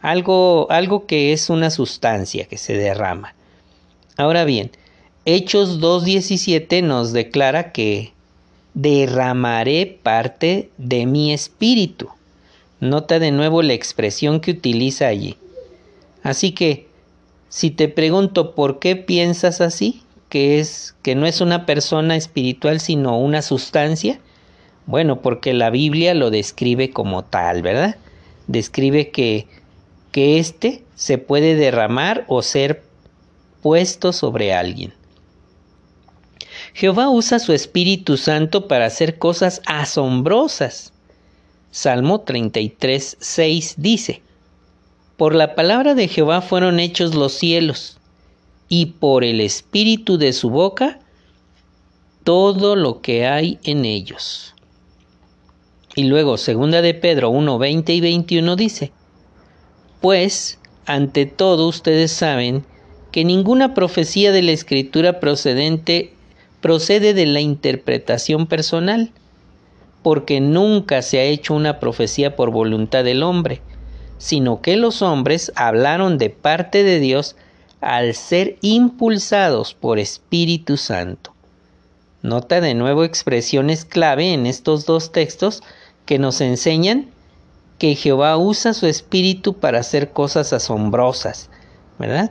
algo, 0.00 0.66
algo 0.70 1.06
que 1.06 1.32
es 1.32 1.50
una 1.50 1.70
sustancia 1.70 2.46
que 2.46 2.58
se 2.58 2.76
derrama. 2.76 3.34
Ahora 4.16 4.44
bien, 4.44 4.72
Hechos 5.24 5.80
2.17 5.80 6.82
nos 6.82 7.12
declara 7.12 7.70
que 7.70 8.12
derramaré 8.74 9.86
parte 10.02 10.70
de 10.78 11.06
mi 11.06 11.32
espíritu. 11.32 12.08
Nota 12.80 13.20
de 13.20 13.30
nuevo 13.30 13.62
la 13.62 13.74
expresión 13.74 14.40
que 14.40 14.50
utiliza 14.50 15.06
allí. 15.06 15.36
Así 16.22 16.52
que, 16.52 16.89
si 17.50 17.70
te 17.70 17.88
pregunto 17.88 18.54
por 18.54 18.78
qué 18.78 18.96
piensas 18.96 19.60
así, 19.60 20.02
que 20.30 20.58
es 20.60 20.94
que 21.02 21.14
no 21.14 21.26
es 21.26 21.42
una 21.42 21.66
persona 21.66 22.16
espiritual 22.16 22.80
sino 22.80 23.18
una 23.18 23.42
sustancia, 23.42 24.20
bueno, 24.86 25.20
porque 25.20 25.52
la 25.52 25.68
Biblia 25.68 26.14
lo 26.14 26.30
describe 26.30 26.90
como 26.90 27.24
tal, 27.24 27.60
¿verdad? 27.60 27.96
Describe 28.46 29.10
que 29.10 29.46
que 30.12 30.38
éste 30.38 30.82
se 30.94 31.18
puede 31.18 31.54
derramar 31.54 32.24
o 32.28 32.42
ser 32.42 32.82
puesto 33.62 34.12
sobre 34.12 34.52
alguien. 34.52 34.92
Jehová 36.74 37.10
usa 37.10 37.38
su 37.38 37.52
Espíritu 37.52 38.16
Santo 38.16 38.68
para 38.68 38.86
hacer 38.86 39.18
cosas 39.18 39.60
asombrosas. 39.66 40.92
Salmo 41.70 42.20
33, 42.20 43.16
6 43.20 43.74
dice, 43.78 44.22
Por 45.20 45.34
la 45.34 45.54
palabra 45.54 45.94
de 45.94 46.08
Jehová 46.08 46.40
fueron 46.40 46.80
hechos 46.80 47.14
los 47.14 47.34
cielos, 47.34 47.98
y 48.70 48.86
por 48.86 49.22
el 49.22 49.42
espíritu 49.42 50.16
de 50.16 50.32
su 50.32 50.48
boca 50.48 50.98
todo 52.24 52.74
lo 52.74 53.02
que 53.02 53.26
hay 53.26 53.58
en 53.62 53.84
ellos. 53.84 54.54
Y 55.94 56.04
luego, 56.04 56.38
segunda 56.38 56.80
de 56.80 56.94
Pedro 56.94 57.28
1, 57.28 57.58
20 57.58 57.92
y 57.92 58.00
21 58.00 58.56
dice, 58.56 58.92
Pues, 60.00 60.58
ante 60.86 61.26
todo 61.26 61.68
ustedes 61.68 62.12
saben 62.12 62.64
que 63.12 63.22
ninguna 63.26 63.74
profecía 63.74 64.32
de 64.32 64.40
la 64.40 64.52
escritura 64.52 65.20
procedente 65.20 66.14
procede 66.62 67.12
de 67.12 67.26
la 67.26 67.42
interpretación 67.42 68.46
personal, 68.46 69.10
porque 70.02 70.40
nunca 70.40 71.02
se 71.02 71.18
ha 71.18 71.24
hecho 71.24 71.52
una 71.52 71.78
profecía 71.78 72.36
por 72.36 72.50
voluntad 72.50 73.04
del 73.04 73.22
hombre, 73.22 73.60
sino 74.20 74.60
que 74.60 74.76
los 74.76 75.00
hombres 75.00 75.50
hablaron 75.56 76.18
de 76.18 76.28
parte 76.28 76.84
de 76.84 77.00
Dios 77.00 77.36
al 77.80 78.14
ser 78.14 78.58
impulsados 78.60 79.72
por 79.72 79.98
Espíritu 79.98 80.76
Santo. 80.76 81.32
Nota 82.22 82.60
de 82.60 82.74
nuevo 82.74 83.02
expresiones 83.02 83.86
clave 83.86 84.34
en 84.34 84.44
estos 84.44 84.84
dos 84.84 85.10
textos 85.10 85.62
que 86.04 86.18
nos 86.18 86.42
enseñan 86.42 87.08
que 87.78 87.94
Jehová 87.94 88.36
usa 88.36 88.74
su 88.74 88.86
espíritu 88.86 89.54
para 89.54 89.80
hacer 89.80 90.10
cosas 90.10 90.52
asombrosas, 90.52 91.48
¿verdad? 91.98 92.30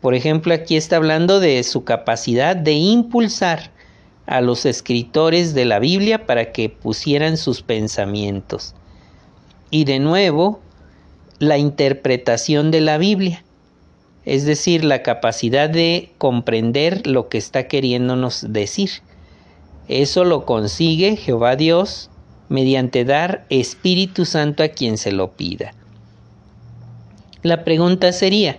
Por 0.00 0.14
ejemplo, 0.14 0.54
aquí 0.54 0.76
está 0.76 0.94
hablando 0.94 1.40
de 1.40 1.60
su 1.64 1.82
capacidad 1.82 2.54
de 2.54 2.74
impulsar 2.74 3.72
a 4.26 4.40
los 4.40 4.64
escritores 4.64 5.54
de 5.54 5.64
la 5.64 5.80
Biblia 5.80 6.24
para 6.24 6.52
que 6.52 6.68
pusieran 6.68 7.36
sus 7.36 7.62
pensamientos. 7.62 8.76
Y 9.70 9.86
de 9.86 9.98
nuevo, 9.98 10.60
la 11.38 11.58
interpretación 11.58 12.70
de 12.70 12.80
la 12.80 12.98
Biblia, 12.98 13.44
es 14.24 14.44
decir, 14.44 14.84
la 14.84 15.02
capacidad 15.02 15.68
de 15.68 16.12
comprender 16.18 17.06
lo 17.06 17.28
que 17.28 17.38
está 17.38 17.68
queriéndonos 17.68 18.46
decir. 18.48 18.90
Eso 19.88 20.24
lo 20.24 20.44
consigue 20.44 21.16
Jehová 21.16 21.56
Dios 21.56 22.10
mediante 22.48 23.04
dar 23.04 23.44
Espíritu 23.50 24.24
Santo 24.24 24.62
a 24.62 24.68
quien 24.68 24.98
se 24.98 25.12
lo 25.12 25.32
pida. 25.32 25.74
La 27.42 27.64
pregunta 27.64 28.12
sería, 28.12 28.58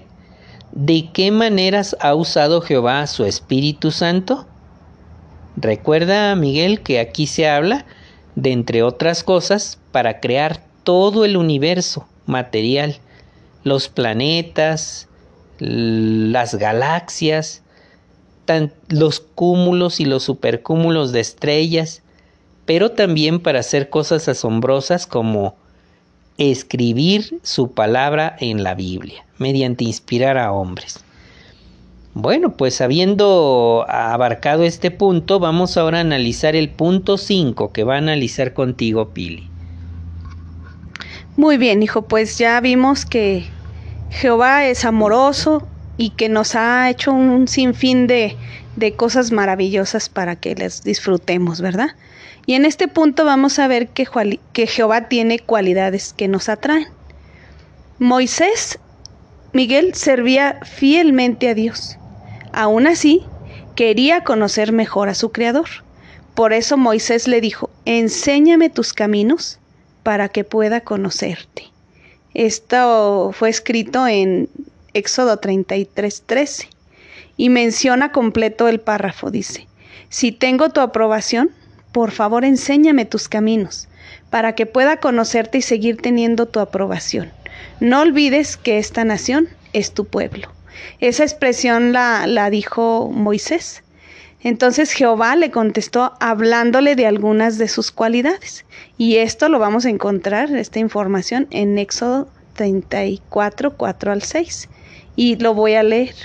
¿de 0.71 1.09
qué 1.11 1.31
maneras 1.31 1.97
ha 1.99 2.13
usado 2.15 2.61
Jehová 2.61 3.05
su 3.07 3.25
Espíritu 3.25 3.91
Santo? 3.91 4.45
Recuerda, 5.57 6.33
Miguel, 6.35 6.81
que 6.81 6.99
aquí 6.99 7.27
se 7.27 7.49
habla 7.49 7.85
de, 8.35 8.51
entre 8.51 8.83
otras 8.83 9.23
cosas, 9.23 9.79
para 9.91 10.19
crear 10.19 10.61
todo 10.83 11.25
el 11.25 11.35
universo 11.35 12.07
material, 12.27 12.97
los 13.63 13.89
planetas, 13.89 15.07
las 15.59 16.55
galaxias, 16.55 17.63
los 18.89 19.19
cúmulos 19.19 19.99
y 19.99 20.05
los 20.05 20.23
supercúmulos 20.23 21.11
de 21.11 21.19
estrellas, 21.19 22.01
pero 22.65 22.91
también 22.91 23.39
para 23.39 23.59
hacer 23.59 23.89
cosas 23.89 24.27
asombrosas 24.27 25.07
como 25.07 25.55
escribir 26.37 27.39
su 27.43 27.71
palabra 27.71 28.35
en 28.39 28.63
la 28.63 28.75
Biblia, 28.75 29.25
mediante 29.37 29.83
inspirar 29.83 30.37
a 30.37 30.51
hombres. 30.51 31.03
Bueno, 32.13 32.57
pues 32.57 32.81
habiendo 32.81 33.85
abarcado 33.87 34.63
este 34.63 34.91
punto, 34.91 35.39
vamos 35.39 35.77
ahora 35.77 35.99
a 35.99 36.01
analizar 36.01 36.55
el 36.55 36.69
punto 36.69 37.17
5 37.17 37.71
que 37.71 37.83
va 37.83 37.95
a 37.95 37.99
analizar 37.99 38.53
contigo, 38.53 39.09
Pili. 39.09 39.49
Muy 41.37 41.57
bien, 41.57 41.83
hijo, 41.83 42.01
pues 42.01 42.39
ya 42.39 42.59
vimos 42.61 43.05
que 43.05 43.45
Jehová 44.09 44.65
es 44.65 44.85
amoroso 44.85 45.67
y 45.95 46.09
que 46.09 46.29
nos 46.29 46.55
ha 46.55 46.89
hecho 46.89 47.13
un 47.13 47.47
sinfín 47.47 48.07
de, 48.07 48.35
de 48.75 48.95
cosas 48.95 49.31
maravillosas 49.31 50.09
para 50.09 50.35
que 50.35 50.55
las 50.55 50.83
disfrutemos, 50.83 51.61
¿verdad? 51.61 51.89
Y 52.47 52.55
en 52.55 52.65
este 52.65 52.87
punto 52.87 53.23
vamos 53.23 53.59
a 53.59 53.67
ver 53.67 53.89
que, 53.89 54.07
que 54.51 54.65
Jehová 54.65 55.09
tiene 55.09 55.37
cualidades 55.37 56.11
que 56.11 56.27
nos 56.27 56.49
atraen. 56.49 56.87
Moisés, 57.99 58.79
Miguel, 59.53 59.93
servía 59.93 60.59
fielmente 60.63 61.49
a 61.49 61.53
Dios 61.53 61.99
Aún 62.51 62.87
así, 62.87 63.23
quería 63.75 64.23
conocer 64.23 64.71
mejor 64.71 65.09
a 65.09 65.13
su 65.13 65.31
Creador. 65.31 65.67
Por 66.33 66.53
eso 66.53 66.77
Moisés 66.77 67.27
le 67.27 67.41
dijo, 67.41 67.69
enséñame 67.85 68.71
tus 68.71 68.93
caminos 68.93 69.59
para 70.07 70.29
que 70.29 70.45
pueda 70.45 70.79
conocerte. 70.79 71.65
Esto 72.33 73.31
fue 73.33 73.49
escrito 73.49 74.07
en 74.07 74.47
Éxodo 74.93 75.35
33, 75.35 76.23
13 76.25 76.69
y 77.35 77.49
menciona 77.49 78.13
completo 78.13 78.69
el 78.69 78.79
párrafo. 78.79 79.31
Dice, 79.31 79.67
si 80.07 80.31
tengo 80.31 80.69
tu 80.69 80.79
aprobación, 80.79 81.51
por 81.91 82.11
favor 82.11 82.45
enséñame 82.45 83.03
tus 83.03 83.27
caminos 83.27 83.89
para 84.29 84.55
que 84.55 84.65
pueda 84.65 85.01
conocerte 85.01 85.57
y 85.57 85.61
seguir 85.61 85.97
teniendo 85.97 86.45
tu 86.45 86.61
aprobación. 86.61 87.29
No 87.81 87.99
olvides 87.99 88.55
que 88.55 88.77
esta 88.77 89.03
nación 89.03 89.49
es 89.73 89.93
tu 89.93 90.05
pueblo 90.05 90.53
Esa 91.01 91.23
expresión 91.23 91.91
la, 91.91 92.27
la 92.27 92.49
dijo 92.49 93.09
Moisés. 93.11 93.83
Entonces 94.43 94.91
Jehová 94.91 95.35
le 95.35 95.51
contestó 95.51 96.13
hablándole 96.19 96.95
de 96.95 97.07
algunas 97.07 97.57
de 97.57 97.67
sus 97.67 97.91
cualidades. 97.91 98.65
Y 98.97 99.17
esto 99.17 99.49
lo 99.49 99.59
vamos 99.59 99.85
a 99.85 99.89
encontrar, 99.89 100.55
esta 100.55 100.79
información, 100.79 101.47
en 101.49 101.77
Éxodo 101.77 102.29
34, 102.53 103.73
4 103.73 104.11
al 104.11 104.21
6. 104.21 104.69
Y 105.15 105.37
lo 105.37 105.53
voy 105.53 105.73
a 105.73 105.83
leer. 105.83 106.15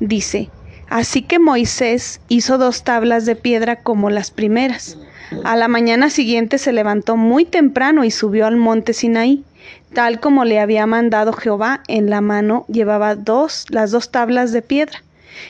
Dice, 0.00 0.50
así 0.88 1.22
que 1.22 1.38
Moisés 1.38 2.20
hizo 2.28 2.58
dos 2.58 2.82
tablas 2.82 3.26
de 3.26 3.36
piedra 3.36 3.76
como 3.76 4.10
las 4.10 4.30
primeras. 4.30 4.96
A 5.44 5.56
la 5.56 5.68
mañana 5.68 6.10
siguiente 6.10 6.58
se 6.58 6.72
levantó 6.72 7.16
muy 7.16 7.44
temprano 7.44 8.04
y 8.04 8.10
subió 8.10 8.46
al 8.46 8.56
monte 8.56 8.92
Sinaí, 8.92 9.44
tal 9.94 10.20
como 10.20 10.44
le 10.44 10.60
había 10.60 10.86
mandado 10.86 11.32
Jehová. 11.32 11.82
En 11.88 12.10
la 12.10 12.20
mano 12.20 12.64
llevaba 12.68 13.14
dos, 13.14 13.66
las 13.70 13.90
dos 13.90 14.10
tablas 14.10 14.52
de 14.52 14.62
piedra. 14.62 15.02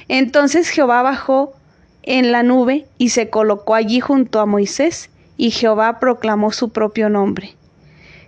Entonces 0.09 0.69
Jehová 0.69 1.03
bajó 1.03 1.55
en 2.03 2.33
la 2.33 2.43
nube 2.43 2.87
y 2.99 3.11
se 3.11 3.31
colocó 3.31 3.75
allí 3.75 4.01
junto 4.01 4.41
a 4.41 4.47
Moisés, 4.47 5.11
y 5.37 5.51
Jehová 5.51 5.99
proclamó 5.99 6.53
su 6.53 6.71
propio 6.71 7.09
nombre. 7.09 7.55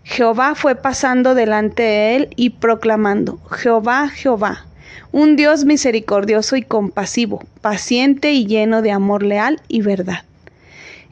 Jehová 0.04 0.54
fue 0.54 0.74
pasando 0.74 1.34
delante 1.34 1.82
de 1.82 2.16
él 2.16 2.28
y 2.36 2.50
proclamando, 2.50 3.38
Jehová, 3.50 4.08
Jehová, 4.08 4.66
un 5.12 5.36
Dios 5.36 5.64
misericordioso 5.64 6.56
y 6.56 6.62
compasivo, 6.62 7.42
paciente 7.60 8.32
y 8.32 8.46
lleno 8.46 8.82
de 8.82 8.90
amor 8.90 9.22
leal 9.22 9.62
y 9.68 9.80
verdad. 9.80 10.24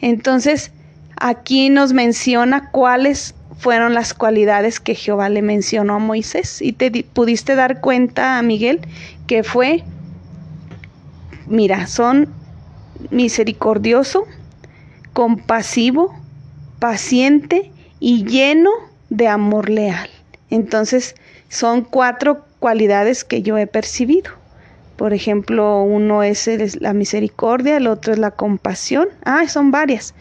Entonces, 0.01 0.73
aquí 1.17 1.71
nos 1.71 1.93
menciona 1.93 2.71
cuáles 2.71 3.35
fueron 3.63 3.95
las 3.95 4.13
cualidades 4.13 4.81
que 4.81 4.97
Jehová 4.97 5.29
le 5.29 5.41
mencionó 5.41 5.95
a 5.95 5.99
Moisés. 6.01 6.61
Y 6.61 6.73
te 6.73 6.91
pudiste 7.05 7.55
dar 7.55 7.81
cuenta, 7.81 8.43
Miguel, 8.43 8.81
que 9.29 9.45
fue, 9.45 9.85
mira, 11.47 11.87
son 11.87 12.29
misericordioso, 13.11 14.25
compasivo, 15.13 16.15
paciente 16.79 17.71
y 18.01 18.25
lleno 18.25 18.71
de 19.11 19.29
amor 19.29 19.69
leal. 19.69 20.11
Entonces, 20.51 21.15
son 21.49 21.83
cuatro 21.83 22.45
cualidades 22.59 23.25
que 23.25 23.43
yo 23.43 23.59
he 23.59 23.67
percibido. 23.67 24.31
Por 24.97 25.13
ejemplo, 25.13 25.83
uno 25.83 26.23
es 26.23 26.49
la 26.81 26.93
misericordia, 26.93 27.77
el 27.77 27.87
otro 27.87 28.13
es 28.13 28.19
la 28.19 28.31
compasión, 28.31 29.09
ah, 29.25 29.47
son 29.49 29.71
varias. 29.71 30.15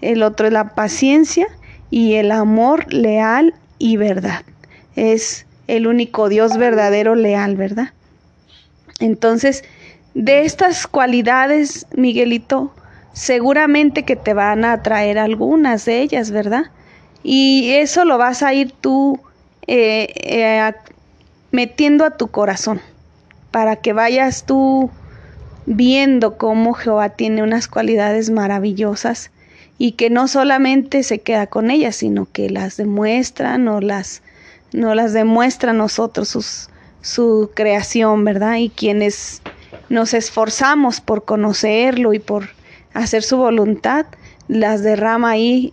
El 0.00 0.22
otro 0.22 0.46
es 0.46 0.52
la 0.52 0.74
paciencia 0.74 1.46
y 1.90 2.14
el 2.14 2.30
amor 2.30 2.92
leal 2.92 3.54
y 3.78 3.96
verdad. 3.96 4.42
Es 4.94 5.46
el 5.68 5.86
único 5.86 6.28
Dios 6.28 6.56
verdadero 6.56 7.14
leal, 7.14 7.56
¿verdad? 7.56 7.92
Entonces, 9.00 9.64
de 10.16 10.46
estas 10.46 10.86
cualidades, 10.86 11.86
Miguelito, 11.94 12.72
seguramente 13.12 14.04
que 14.06 14.16
te 14.16 14.32
van 14.32 14.64
a 14.64 14.82
traer 14.82 15.18
algunas 15.18 15.84
de 15.84 16.00
ellas, 16.00 16.30
¿verdad? 16.30 16.70
Y 17.22 17.72
eso 17.72 18.06
lo 18.06 18.16
vas 18.16 18.42
a 18.42 18.54
ir 18.54 18.72
tú 18.72 19.20
eh, 19.66 20.08
eh, 20.16 20.72
metiendo 21.50 22.06
a 22.06 22.16
tu 22.16 22.28
corazón 22.28 22.80
para 23.50 23.76
que 23.76 23.92
vayas 23.92 24.46
tú 24.46 24.90
viendo 25.66 26.38
cómo 26.38 26.72
Jehová 26.72 27.10
tiene 27.10 27.42
unas 27.42 27.68
cualidades 27.68 28.30
maravillosas 28.30 29.30
y 29.76 29.92
que 29.92 30.08
no 30.08 30.28
solamente 30.28 31.02
se 31.02 31.18
queda 31.18 31.46
con 31.46 31.70
ellas, 31.70 31.96
sino 31.96 32.26
que 32.32 32.48
las 32.48 32.78
demuestra, 32.78 33.58
no 33.58 33.82
las, 33.82 34.22
no 34.72 34.94
las 34.94 35.12
demuestra 35.12 35.72
a 35.72 35.74
nosotros 35.74 36.70
su 37.02 37.50
creación, 37.54 38.24
¿verdad? 38.24 38.56
Y 38.56 38.70
quienes 38.70 39.42
nos 39.88 40.14
esforzamos 40.14 41.00
por 41.00 41.24
conocerlo 41.24 42.12
y 42.12 42.18
por 42.18 42.48
hacer 42.94 43.22
su 43.22 43.36
voluntad, 43.36 44.06
las 44.48 44.82
derrama 44.82 45.30
ahí 45.30 45.72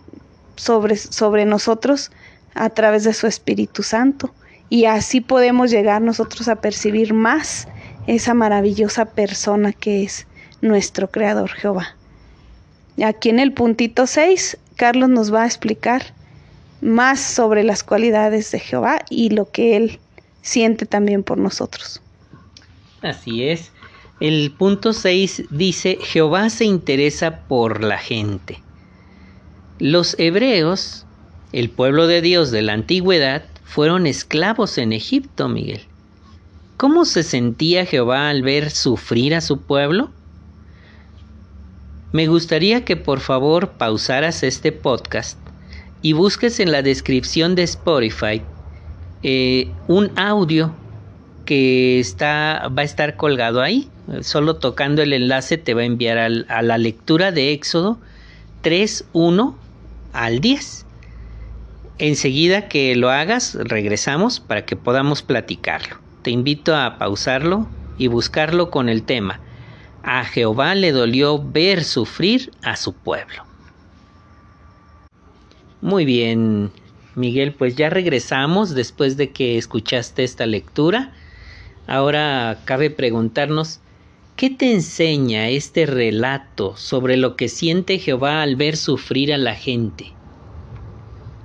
sobre, 0.56 0.96
sobre 0.96 1.44
nosotros 1.44 2.10
a 2.54 2.70
través 2.70 3.04
de 3.04 3.12
su 3.12 3.26
Espíritu 3.26 3.82
Santo. 3.82 4.32
Y 4.68 4.86
así 4.86 5.20
podemos 5.20 5.70
llegar 5.70 6.02
nosotros 6.02 6.48
a 6.48 6.56
percibir 6.56 7.14
más 7.14 7.68
esa 8.06 8.34
maravillosa 8.34 9.06
persona 9.06 9.72
que 9.72 10.04
es 10.04 10.26
nuestro 10.60 11.10
Creador 11.10 11.50
Jehová. 11.50 11.96
Aquí 13.04 13.28
en 13.28 13.40
el 13.40 13.52
puntito 13.52 14.06
6, 14.06 14.58
Carlos 14.76 15.08
nos 15.08 15.32
va 15.32 15.42
a 15.42 15.46
explicar 15.46 16.14
más 16.80 17.20
sobre 17.20 17.64
las 17.64 17.82
cualidades 17.82 18.50
de 18.50 18.60
Jehová 18.60 19.00
y 19.10 19.30
lo 19.30 19.50
que 19.50 19.76
Él 19.76 19.98
siente 20.42 20.86
también 20.86 21.22
por 21.22 21.38
nosotros. 21.38 22.00
Así 23.02 23.44
es. 23.48 23.70
El 24.24 24.52
punto 24.52 24.94
6 24.94 25.48
dice, 25.50 25.98
Jehová 26.00 26.48
se 26.48 26.64
interesa 26.64 27.40
por 27.40 27.84
la 27.84 27.98
gente. 27.98 28.62
Los 29.78 30.18
hebreos, 30.18 31.04
el 31.52 31.68
pueblo 31.68 32.06
de 32.06 32.22
Dios 32.22 32.50
de 32.50 32.62
la 32.62 32.72
antigüedad, 32.72 33.44
fueron 33.66 34.06
esclavos 34.06 34.78
en 34.78 34.94
Egipto, 34.94 35.50
Miguel. 35.50 35.82
¿Cómo 36.78 37.04
se 37.04 37.22
sentía 37.22 37.84
Jehová 37.84 38.30
al 38.30 38.40
ver 38.40 38.70
sufrir 38.70 39.34
a 39.34 39.42
su 39.42 39.60
pueblo? 39.60 40.10
Me 42.12 42.26
gustaría 42.26 42.82
que 42.86 42.96
por 42.96 43.20
favor 43.20 43.72
pausaras 43.72 44.42
este 44.42 44.72
podcast 44.72 45.38
y 46.00 46.14
busques 46.14 46.60
en 46.60 46.72
la 46.72 46.80
descripción 46.80 47.54
de 47.56 47.64
Spotify 47.64 48.40
eh, 49.22 49.70
un 49.86 50.10
audio 50.16 50.74
que 51.44 52.00
está, 52.00 52.70
va 52.76 52.82
a 52.82 52.84
estar 52.84 53.16
colgado 53.16 53.62
ahí. 53.62 53.88
Solo 54.20 54.56
tocando 54.56 55.02
el 55.02 55.12
enlace 55.12 55.58
te 55.58 55.74
va 55.74 55.82
a 55.82 55.84
enviar 55.84 56.18
a 56.18 56.62
la 56.62 56.78
lectura 56.78 57.32
de 57.32 57.52
Éxodo 57.52 57.98
3, 58.62 59.06
1 59.12 59.58
al 60.12 60.40
10. 60.40 60.86
Enseguida 61.98 62.68
que 62.68 62.96
lo 62.96 63.10
hagas, 63.10 63.54
regresamos 63.54 64.40
para 64.40 64.64
que 64.64 64.76
podamos 64.76 65.22
platicarlo. 65.22 65.98
Te 66.22 66.30
invito 66.30 66.74
a 66.74 66.98
pausarlo 66.98 67.68
y 67.98 68.08
buscarlo 68.08 68.70
con 68.70 68.88
el 68.88 69.04
tema. 69.04 69.40
A 70.02 70.24
Jehová 70.24 70.74
le 70.74 70.92
dolió 70.92 71.42
ver 71.42 71.84
sufrir 71.84 72.50
a 72.62 72.76
su 72.76 72.94
pueblo. 72.94 73.44
Muy 75.80 76.04
bien, 76.04 76.70
Miguel, 77.14 77.52
pues 77.52 77.76
ya 77.76 77.90
regresamos 77.90 78.74
después 78.74 79.16
de 79.16 79.30
que 79.30 79.56
escuchaste 79.56 80.24
esta 80.24 80.46
lectura. 80.46 81.12
Ahora 81.86 82.58
cabe 82.64 82.90
preguntarnos, 82.90 83.80
¿qué 84.36 84.50
te 84.50 84.72
enseña 84.72 85.48
este 85.48 85.86
relato 85.86 86.76
sobre 86.76 87.16
lo 87.16 87.36
que 87.36 87.48
siente 87.48 87.98
Jehová 87.98 88.42
al 88.42 88.56
ver 88.56 88.76
sufrir 88.76 89.32
a 89.32 89.38
la 89.38 89.54
gente? 89.54 90.12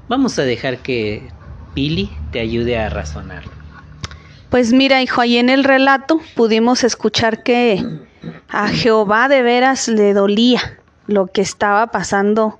Vamos 0.08 0.40
a 0.40 0.44
dejar 0.44 0.80
que 0.80 1.28
Pili 1.74 2.10
te 2.32 2.40
ayude 2.40 2.78
a 2.78 2.90
razonarlo. 2.90 3.52
Pues 4.50 4.74
mira, 4.74 5.02
hijo, 5.02 5.22
ahí 5.22 5.38
en 5.38 5.50
el 5.50 5.64
relato 5.64 6.20
pudimos 6.36 6.84
escuchar 6.84 7.44
que 7.44 7.86
a 8.48 8.68
Jehová 8.70 9.28
de 9.28 9.44
veras 9.44 9.88
le 9.88 10.14
dolía 10.14 10.80
lo 11.06 11.28
que 11.28 11.42
estaba 11.42 11.88
pasando 11.88 12.58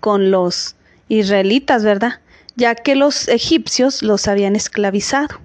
con 0.00 0.30
los 0.30 0.76
israelitas, 1.08 1.84
¿verdad? 1.84 2.20
Ya 2.56 2.74
que 2.74 2.94
los 2.94 3.28
egipcios 3.28 4.02
los 4.02 4.28
habían 4.28 4.54
esclavizado. 4.54 5.40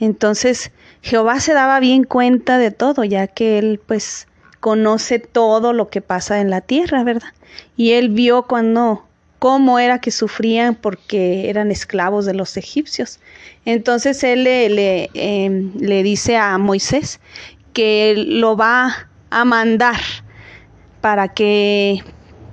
Entonces 0.00 0.72
Jehová 1.02 1.40
se 1.40 1.54
daba 1.54 1.80
bien 1.80 2.04
cuenta 2.04 2.58
de 2.58 2.70
todo, 2.70 3.04
ya 3.04 3.26
que 3.26 3.58
él 3.58 3.80
pues 3.84 4.26
conoce 4.60 5.18
todo 5.18 5.72
lo 5.72 5.88
que 5.88 6.00
pasa 6.00 6.40
en 6.40 6.50
la 6.50 6.60
tierra, 6.60 7.04
¿verdad? 7.04 7.32
Y 7.76 7.92
él 7.92 8.08
vio 8.08 8.42
cuando 8.44 9.06
cómo 9.38 9.78
era 9.78 10.00
que 10.00 10.10
sufrían 10.10 10.74
porque 10.74 11.48
eran 11.48 11.70
esclavos 11.70 12.26
de 12.26 12.34
los 12.34 12.56
egipcios. 12.56 13.20
Entonces 13.64 14.24
él 14.24 14.44
le, 14.44 14.68
le, 14.68 15.10
em, 15.14 15.72
le 15.78 16.02
dice 16.02 16.36
a 16.36 16.56
Moisés 16.58 17.20
que 17.72 18.14
lo 18.16 18.56
va 18.56 19.08
a 19.30 19.44
mandar 19.44 20.00
para 21.00 21.28
que 21.28 22.02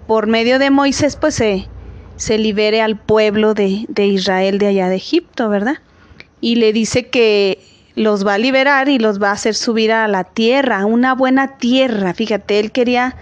por 0.05 0.27
medio 0.27 0.59
de 0.59 0.69
Moisés 0.69 1.15
pues 1.15 1.35
se, 1.35 1.67
se 2.17 2.37
libere 2.37 2.81
al 2.81 2.99
pueblo 2.99 3.53
de, 3.53 3.85
de 3.87 4.05
Israel 4.07 4.59
de 4.59 4.67
allá 4.67 4.89
de 4.89 4.97
Egipto, 4.97 5.49
¿verdad? 5.49 5.77
Y 6.41 6.55
le 6.55 6.73
dice 6.73 7.07
que 7.07 7.59
los 7.95 8.25
va 8.25 8.35
a 8.35 8.37
liberar 8.37 8.89
y 8.89 8.99
los 8.99 9.21
va 9.21 9.29
a 9.29 9.33
hacer 9.33 9.55
subir 9.55 9.91
a 9.91 10.07
la 10.07 10.23
tierra, 10.23 10.85
una 10.85 11.13
buena 11.13 11.57
tierra. 11.57 12.13
Fíjate, 12.13 12.59
él 12.59 12.71
quería 12.71 13.15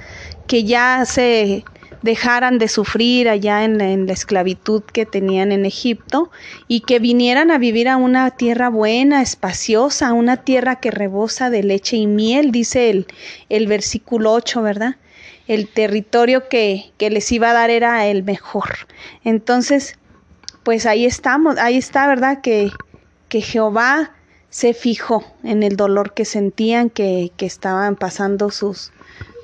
que 0.47 0.63
ya 0.63 1.03
se 1.05 1.63
dejaran 2.01 2.57
de 2.57 2.67
sufrir 2.67 3.29
allá 3.29 3.63
en 3.63 3.77
la, 3.77 4.13
esclavitud 4.13 4.81
que 4.83 5.05
tenían 5.05 5.51
en 5.51 5.65
Egipto 5.65 6.31
y 6.67 6.81
que 6.81 6.99
vinieran 6.99 7.51
a 7.51 7.57
vivir 7.57 7.87
a 7.89 7.97
una 7.97 8.31
tierra 8.31 8.69
buena, 8.69 9.21
espaciosa, 9.21 10.13
una 10.13 10.37
tierra 10.37 10.77
que 10.77 10.89
rebosa 10.89 11.49
de 11.49 11.63
leche 11.63 11.97
y 11.97 12.07
miel, 12.07 12.51
dice 12.51 12.89
el, 12.89 13.07
el 13.49 13.67
versículo 13.67 14.33
8, 14.33 14.61
¿verdad? 14.61 14.95
El 15.47 15.67
territorio 15.67 16.47
que, 16.49 16.91
que 16.97 17.09
les 17.09 17.31
iba 17.31 17.51
a 17.51 17.53
dar 17.53 17.69
era 17.69 18.07
el 18.07 18.23
mejor. 18.23 18.87
Entonces, 19.23 19.97
pues 20.63 20.85
ahí 20.85 21.05
estamos, 21.05 21.57
ahí 21.57 21.77
está, 21.77 22.07
¿verdad? 22.07 22.41
Que, 22.41 22.71
que 23.29 23.41
Jehová 23.41 24.11
se 24.51 24.73
fijó 24.73 25.23
en 25.43 25.63
el 25.63 25.77
dolor 25.77 26.13
que 26.13 26.25
sentían 26.25 26.89
que, 26.89 27.31
que 27.37 27.45
estaban 27.45 27.95
pasando 27.95 28.51
sus, 28.51 28.91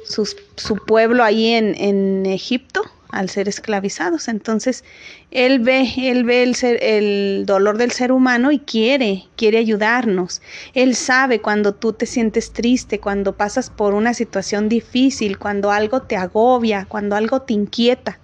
sus, 0.03 0.35
su 0.57 0.75
pueblo 0.75 1.23
ahí 1.23 1.53
en, 1.53 1.73
en 1.75 2.25
Egipto 2.25 2.81
al 3.09 3.29
ser 3.29 3.47
esclavizados. 3.47 4.27
Entonces, 4.27 4.83
él 5.31 5.59
ve, 5.59 5.87
él 5.97 6.25
ve 6.25 6.43
el, 6.43 6.55
el 6.81 7.45
dolor 7.45 7.77
del 7.77 7.91
ser 7.91 8.11
humano 8.11 8.51
y 8.51 8.59
quiere, 8.59 9.23
quiere 9.37 9.59
ayudarnos. 9.59 10.41
Él 10.73 10.93
sabe 10.93 11.39
cuando 11.39 11.73
tú 11.73 11.93
te 11.93 12.05
sientes 12.05 12.51
triste, 12.51 12.99
cuando 12.99 13.37
pasas 13.37 13.69
por 13.69 13.93
una 13.93 14.13
situación 14.13 14.67
difícil, 14.67 15.39
cuando 15.39 15.71
algo 15.71 16.01
te 16.01 16.17
agobia, 16.17 16.85
cuando 16.85 17.15
algo 17.15 17.43
te 17.43 17.53
inquieta, 17.53 18.19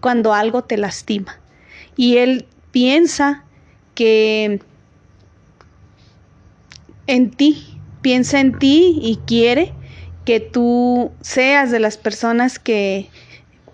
cuando 0.00 0.34
algo 0.34 0.64
te 0.64 0.76
lastima. 0.76 1.40
Y 1.96 2.18
él 2.18 2.46
piensa 2.72 3.44
que 3.94 4.60
en 7.06 7.30
ti, 7.30 7.78
piensa 8.02 8.40
en 8.40 8.58
ti 8.58 8.98
y 9.02 9.18
quiere 9.26 9.72
que 10.24 10.40
tú 10.40 11.12
seas 11.20 11.70
de 11.70 11.78
las 11.78 11.96
personas 11.96 12.58
que 12.58 13.08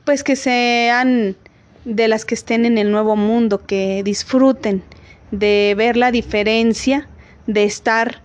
pues 0.05 0.25
que 0.25 0.37
sean 0.37 1.37
de 1.85 2.09
las 2.09 2.25
que 2.25 2.35
estén 2.35 2.64
en 2.64 2.79
el 2.79 2.90
nuevo 2.90 3.16
mundo, 3.16 3.64
que 3.66 4.03
disfruten 4.05 4.83
de 5.31 5.75
ver 5.77 5.97
la 5.97 6.11
diferencia 6.11 7.09
de 7.47 7.64
estar 7.64 8.21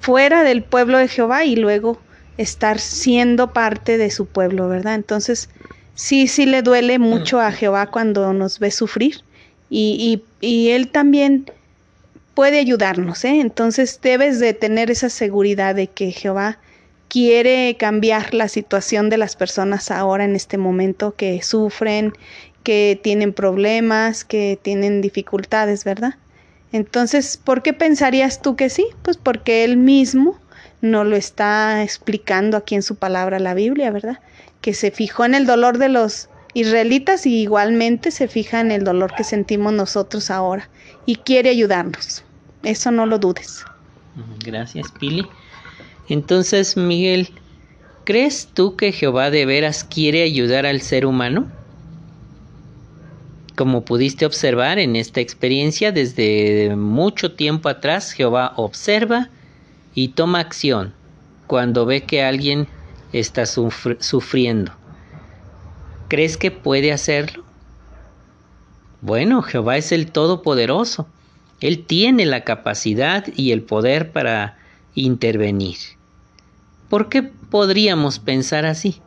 fuera 0.00 0.42
del 0.44 0.62
pueblo 0.62 0.98
de 0.98 1.08
Jehová 1.08 1.44
y 1.44 1.56
luego 1.56 1.98
estar 2.38 2.78
siendo 2.78 3.52
parte 3.52 3.98
de 3.98 4.10
su 4.10 4.26
pueblo, 4.26 4.68
¿verdad? 4.68 4.94
Entonces, 4.94 5.48
sí, 5.94 6.26
sí 6.26 6.46
le 6.46 6.62
duele 6.62 6.98
mucho 6.98 7.40
a 7.40 7.52
Jehová 7.52 7.86
cuando 7.86 8.32
nos 8.32 8.58
ve 8.58 8.70
sufrir 8.70 9.22
y, 9.68 10.22
y, 10.40 10.46
y 10.46 10.70
Él 10.70 10.88
también 10.88 11.50
puede 12.34 12.58
ayudarnos, 12.58 13.24
¿eh? 13.24 13.40
Entonces 13.40 14.00
debes 14.02 14.40
de 14.40 14.54
tener 14.54 14.90
esa 14.90 15.08
seguridad 15.08 15.74
de 15.74 15.88
que 15.88 16.12
Jehová 16.12 16.58
quiere 17.08 17.76
cambiar 17.78 18.32
la 18.32 18.48
situación 18.48 19.10
de 19.10 19.18
las 19.18 19.36
personas 19.36 19.90
ahora 19.90 20.24
en 20.24 20.34
este 20.34 20.56
momento 20.56 21.14
que 21.14 21.42
sufren, 21.42 22.12
que 22.62 22.98
tienen 23.02 23.32
problemas, 23.32 24.24
que 24.24 24.58
tienen 24.62 25.02
dificultades, 25.02 25.84
¿verdad? 25.84 26.14
Entonces, 26.72 27.36
¿por 27.36 27.62
qué 27.62 27.74
pensarías 27.74 28.40
tú 28.40 28.56
que 28.56 28.70
sí? 28.70 28.86
Pues 29.02 29.18
porque 29.18 29.64
él 29.64 29.76
mismo 29.76 30.40
no 30.80 31.04
lo 31.04 31.16
está 31.16 31.82
explicando 31.82 32.56
aquí 32.56 32.74
en 32.74 32.82
su 32.82 32.96
palabra 32.96 33.38
la 33.38 33.52
Biblia, 33.52 33.90
¿verdad? 33.90 34.20
Que 34.62 34.72
se 34.72 34.90
fijó 34.90 35.26
en 35.26 35.34
el 35.34 35.46
dolor 35.46 35.76
de 35.76 35.90
los 35.90 36.30
israelitas 36.54 37.26
y 37.26 37.42
igualmente 37.42 38.10
se 38.10 38.28
fija 38.28 38.60
en 38.60 38.70
el 38.70 38.84
dolor 38.84 39.14
que 39.14 39.24
sentimos 39.24 39.72
nosotros 39.72 40.30
ahora 40.30 40.68
y 41.06 41.16
quiere 41.16 41.50
ayudarnos. 41.50 42.24
Eso 42.62 42.90
no 42.90 43.06
lo 43.06 43.18
dudes. 43.18 43.64
Gracias, 44.44 44.92
Pili. 44.92 45.26
Entonces, 46.08 46.76
Miguel, 46.76 47.30
¿crees 48.04 48.48
tú 48.52 48.76
que 48.76 48.92
Jehová 48.92 49.30
de 49.30 49.46
veras 49.46 49.84
quiere 49.84 50.22
ayudar 50.22 50.66
al 50.66 50.80
ser 50.80 51.06
humano? 51.06 51.50
Como 53.56 53.84
pudiste 53.84 54.26
observar 54.26 54.78
en 54.78 54.96
esta 54.96 55.20
experiencia, 55.20 55.92
desde 55.92 56.74
mucho 56.76 57.32
tiempo 57.32 57.68
atrás 57.68 58.12
Jehová 58.12 58.52
observa 58.56 59.28
y 59.94 60.08
toma 60.08 60.40
acción 60.40 60.94
cuando 61.46 61.84
ve 61.84 62.02
que 62.02 62.22
alguien 62.22 62.66
está 63.12 63.44
sufriendo. 63.46 64.72
¿Crees 66.12 66.36
que 66.36 66.50
puede 66.50 66.92
hacerlo? 66.92 67.42
Bueno, 69.00 69.40
Jehová 69.40 69.78
es 69.78 69.92
el 69.92 70.12
Todopoderoso. 70.12 71.06
Él 71.62 71.86
tiene 71.86 72.26
la 72.26 72.44
capacidad 72.44 73.24
y 73.34 73.52
el 73.52 73.62
poder 73.62 74.12
para 74.12 74.58
intervenir. 74.94 75.78
¿Por 76.90 77.08
qué 77.08 77.22
podríamos 77.22 78.18
pensar 78.18 78.66
así? 78.66 79.00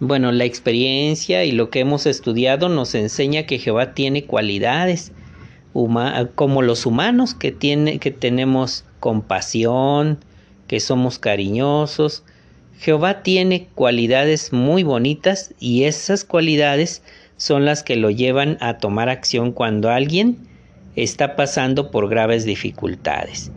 Bueno, 0.00 0.32
la 0.32 0.44
experiencia 0.44 1.44
y 1.44 1.52
lo 1.52 1.70
que 1.70 1.78
hemos 1.78 2.04
estudiado 2.04 2.68
nos 2.68 2.96
enseña 2.96 3.44
que 3.44 3.60
Jehová 3.60 3.94
tiene 3.94 4.24
cualidades 4.24 5.12
como 6.34 6.62
los 6.62 6.84
humanos 6.84 7.34
que, 7.34 7.52
tiene, 7.52 8.00
que 8.00 8.10
tenemos 8.10 8.84
compasión, 8.98 10.18
que 10.66 10.80
somos 10.80 11.20
cariñosos. 11.20 12.24
Jehová 12.78 13.22
tiene 13.22 13.66
cualidades 13.74 14.52
muy 14.52 14.84
bonitas 14.84 15.52
y 15.58 15.84
esas 15.84 16.24
cualidades 16.24 17.02
son 17.36 17.64
las 17.64 17.82
que 17.82 17.96
lo 17.96 18.10
llevan 18.10 18.56
a 18.60 18.78
tomar 18.78 19.08
acción 19.08 19.52
cuando 19.52 19.90
alguien 19.90 20.38
está 20.94 21.34
pasando 21.34 21.90
por 21.90 22.08
graves 22.08 22.44
dificultades. 22.44 23.50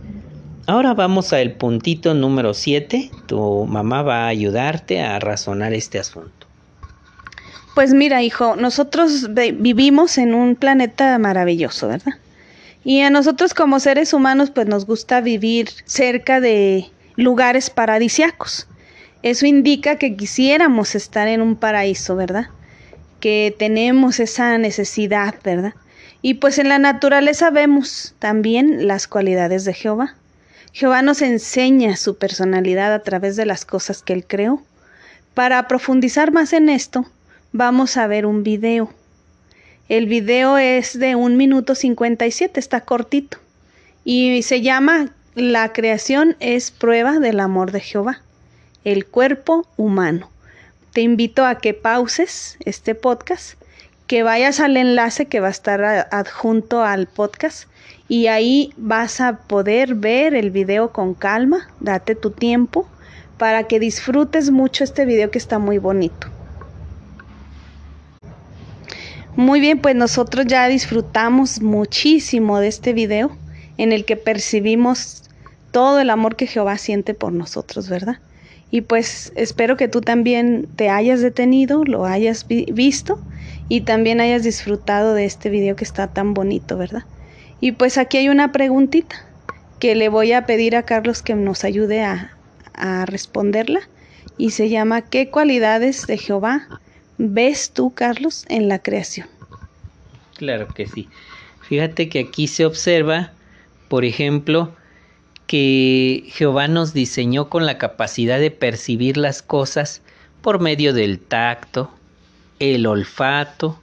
Ahora 0.65 0.93
vamos 0.93 1.34
al 1.34 1.51
puntito 1.51 2.13
número 2.13 2.53
7. 2.53 3.12
Tu 3.27 3.65
mamá 3.65 4.01
va 4.01 4.25
a 4.25 4.27
ayudarte 4.27 5.01
a 5.01 5.19
razonar 5.19 5.73
este 5.73 5.99
asunto. 5.99 6.47
Pues 7.75 7.93
mira, 7.93 8.21
hijo, 8.23 8.55
nosotros 8.55 9.29
vivimos 9.34 10.17
en 10.17 10.34
un 10.34 10.55
planeta 10.55 11.17
maravilloso, 11.19 11.88
¿verdad? 11.88 12.13
Y 12.84 13.01
a 13.01 13.10
nosotros 13.10 13.53
como 13.53 13.79
seres 13.79 14.13
humanos 14.13 14.49
pues 14.49 14.67
nos 14.67 14.86
gusta 14.86 15.21
vivir 15.21 15.69
cerca 15.86 16.41
de 16.41 16.89
lugares 17.15 17.69
paradisiacos. 17.69 18.67
Eso 19.23 19.45
indica 19.45 19.97
que 19.97 20.15
quisiéramos 20.15 20.95
estar 20.95 21.27
en 21.27 21.41
un 21.41 21.55
paraíso, 21.55 22.15
¿verdad? 22.15 22.47
Que 23.19 23.55
tenemos 23.57 24.19
esa 24.19 24.57
necesidad, 24.57 25.36
¿verdad? 25.43 25.73
Y 26.21 26.36
pues 26.36 26.57
en 26.57 26.69
la 26.69 26.79
naturaleza 26.79 27.49
vemos 27.49 28.15
también 28.19 28.88
las 28.88 29.07
cualidades 29.07 29.65
de 29.65 29.73
Jehová. 29.73 30.15
Jehová 30.73 31.01
nos 31.01 31.21
enseña 31.21 31.97
su 31.97 32.17
personalidad 32.17 32.93
a 32.93 33.03
través 33.03 33.36
de 33.36 33.45
las 33.45 33.65
cosas 33.65 34.01
que 34.01 34.13
Él 34.13 34.25
creó. 34.25 34.62
Para 35.34 35.67
profundizar 35.67 36.31
más 36.31 36.53
en 36.53 36.69
esto, 36.69 37.05
vamos 37.51 37.97
a 37.97 38.07
ver 38.07 38.25
un 38.25 38.43
video. 38.43 38.91
El 39.89 40.05
video 40.05 40.57
es 40.57 40.97
de 40.97 41.15
un 41.15 41.38
minuto 41.38 41.75
57, 41.75 42.60
está 42.60 42.81
cortito. 42.81 43.38
Y 44.03 44.41
se 44.43 44.62
llama 44.62 45.10
La 45.36 45.73
creación 45.73 46.38
es 46.39 46.71
prueba 46.71 47.19
del 47.19 47.39
amor 47.39 47.71
de 47.71 47.81
Jehová, 47.81 48.21
el 48.84 49.06
cuerpo 49.06 49.67
humano. 49.78 50.30
Te 50.94 51.02
invito 51.02 51.46
a 51.46 51.56
que 51.56 51.74
pauses 51.74 52.58
este 52.65 52.96
podcast, 52.96 53.54
que 54.08 54.24
vayas 54.24 54.60
al 54.60 54.76
enlace 54.76 55.28
que 55.28 55.39
va 55.39 55.48
a 55.48 55.52
estar 55.52 55.84
adjunto 56.12 56.84
al 56.84 57.08
podcast 57.08 57.70
y 58.08 58.28
ahí 58.28 58.74
vas 58.76 59.22
a 59.22 59.38
poder 59.38 59.96
ver 59.96 60.36
el 60.36 60.52
video 60.52 60.91
con 60.91 61.13
calma, 61.13 61.70
date 61.80 62.15
tu 62.15 62.32
tiempo 62.32 62.88
para 63.38 63.63
que 63.63 63.80
disfrutes 63.80 64.52
mucho 64.52 64.84
este 64.84 65.06
video 65.06 65.32
que 65.32 65.38
está 65.38 65.60
muy 65.60 65.78
bonito. 65.78 66.28
Muy 69.36 69.62
bien, 69.62 69.80
pues 69.80 69.96
nosotros 69.96 70.46
ya 70.46 70.67
disfrutamos 70.67 71.62
muchísimo 71.62 72.60
de 72.60 72.67
este 72.67 72.91
video 72.91 73.32
en 73.78 73.94
el 73.94 74.04
que 74.04 74.17
percibimos 74.17 75.24
todo 75.72 76.02
el 76.02 76.10
amor 76.10 76.36
que 76.36 76.48
Jehová 76.48 76.78
siente 76.78 77.13
por 77.13 77.32
nosotros, 77.32 77.88
¿verdad? 77.88 78.20
Y 78.71 78.81
pues 78.81 79.34
espero 79.36 79.75
que 79.75 79.89
tú 79.89 80.01
también 80.01 80.67
te 80.77 80.89
hayas 80.89 81.21
detenido, 81.21 81.84
lo 81.84 82.05
hayas 82.05 82.47
visto 82.47 83.19
y 83.67 83.81
también 83.81 84.21
hayas 84.21 84.43
disfrutado 84.43 85.13
de 85.13 85.25
este 85.25 85.49
video 85.49 85.75
que 85.75 85.84
está 85.84 86.07
tan 86.07 86.34
bonito, 86.34 86.77
¿verdad? 86.77 87.03
Y 87.60 87.73
pues 87.73 87.97
aquí 87.97 88.17
hay 88.17 88.29
una 88.29 88.51
preguntita 88.51 89.25
que 89.79 89.95
le 89.95 90.10
voy 90.10 90.31
a 90.31 90.45
pedir 90.45 90.75
a 90.75 90.84
Carlos 90.84 91.21
que 91.21 91.36
nos 91.36 91.63
ayude 91.63 92.03
a, 92.03 92.38
responderla 93.05 93.81
y 94.39 94.51
se 94.51 94.69
llama 94.69 95.01
¿qué 95.01 95.29
cualidades 95.29 96.07
de 96.07 96.17
Jehová 96.17 96.67
ves 97.19 97.71
tú, 97.71 97.93
Carlos, 97.93 98.45
en 98.49 98.67
la 98.67 98.79
creación? 98.79 99.27
Claro 100.36 100.67
que 100.67 100.88
sí. 100.88 101.07
Fíjate 101.62 102.10
que 102.10 102.19
aquí 102.19 102.47
se 102.47 102.65
observa, 102.65 103.34
por 103.88 104.03
ejemplo, 104.03 104.73
que 105.52 106.24
Jehová 106.28 106.70
nos 106.70 106.94
diseñó 106.94 107.50
con 107.50 107.66
la 107.66 107.78
capacidad 107.78 108.40
de 108.40 108.52
percibir 108.52 109.18
las 109.18 109.42
cosas 109.42 110.02
por 110.42 110.62
medio 110.62 110.94
del 110.94 111.20
tacto, 111.20 111.92
el 112.60 112.86
olfato, 112.86 113.78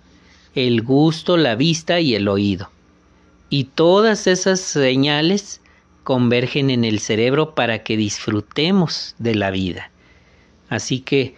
el 0.55 0.81
gusto, 0.81 1.37
la 1.37 1.57
vista 1.57 2.01
y 2.01 2.15
el 2.15 2.27
oído. 2.27 2.71
Y 3.51 3.65
todas 3.65 4.27
esas 4.27 4.61
señales 4.61 5.61
convergen 6.05 6.71
en 6.71 6.85
el 6.85 7.01
cerebro 7.01 7.55
para 7.55 7.83
que 7.83 7.99
disfrutemos 7.99 9.15
de 9.19 9.35
la 9.35 9.51
vida. 9.51 9.91
Así 10.71 11.01
que 11.01 11.35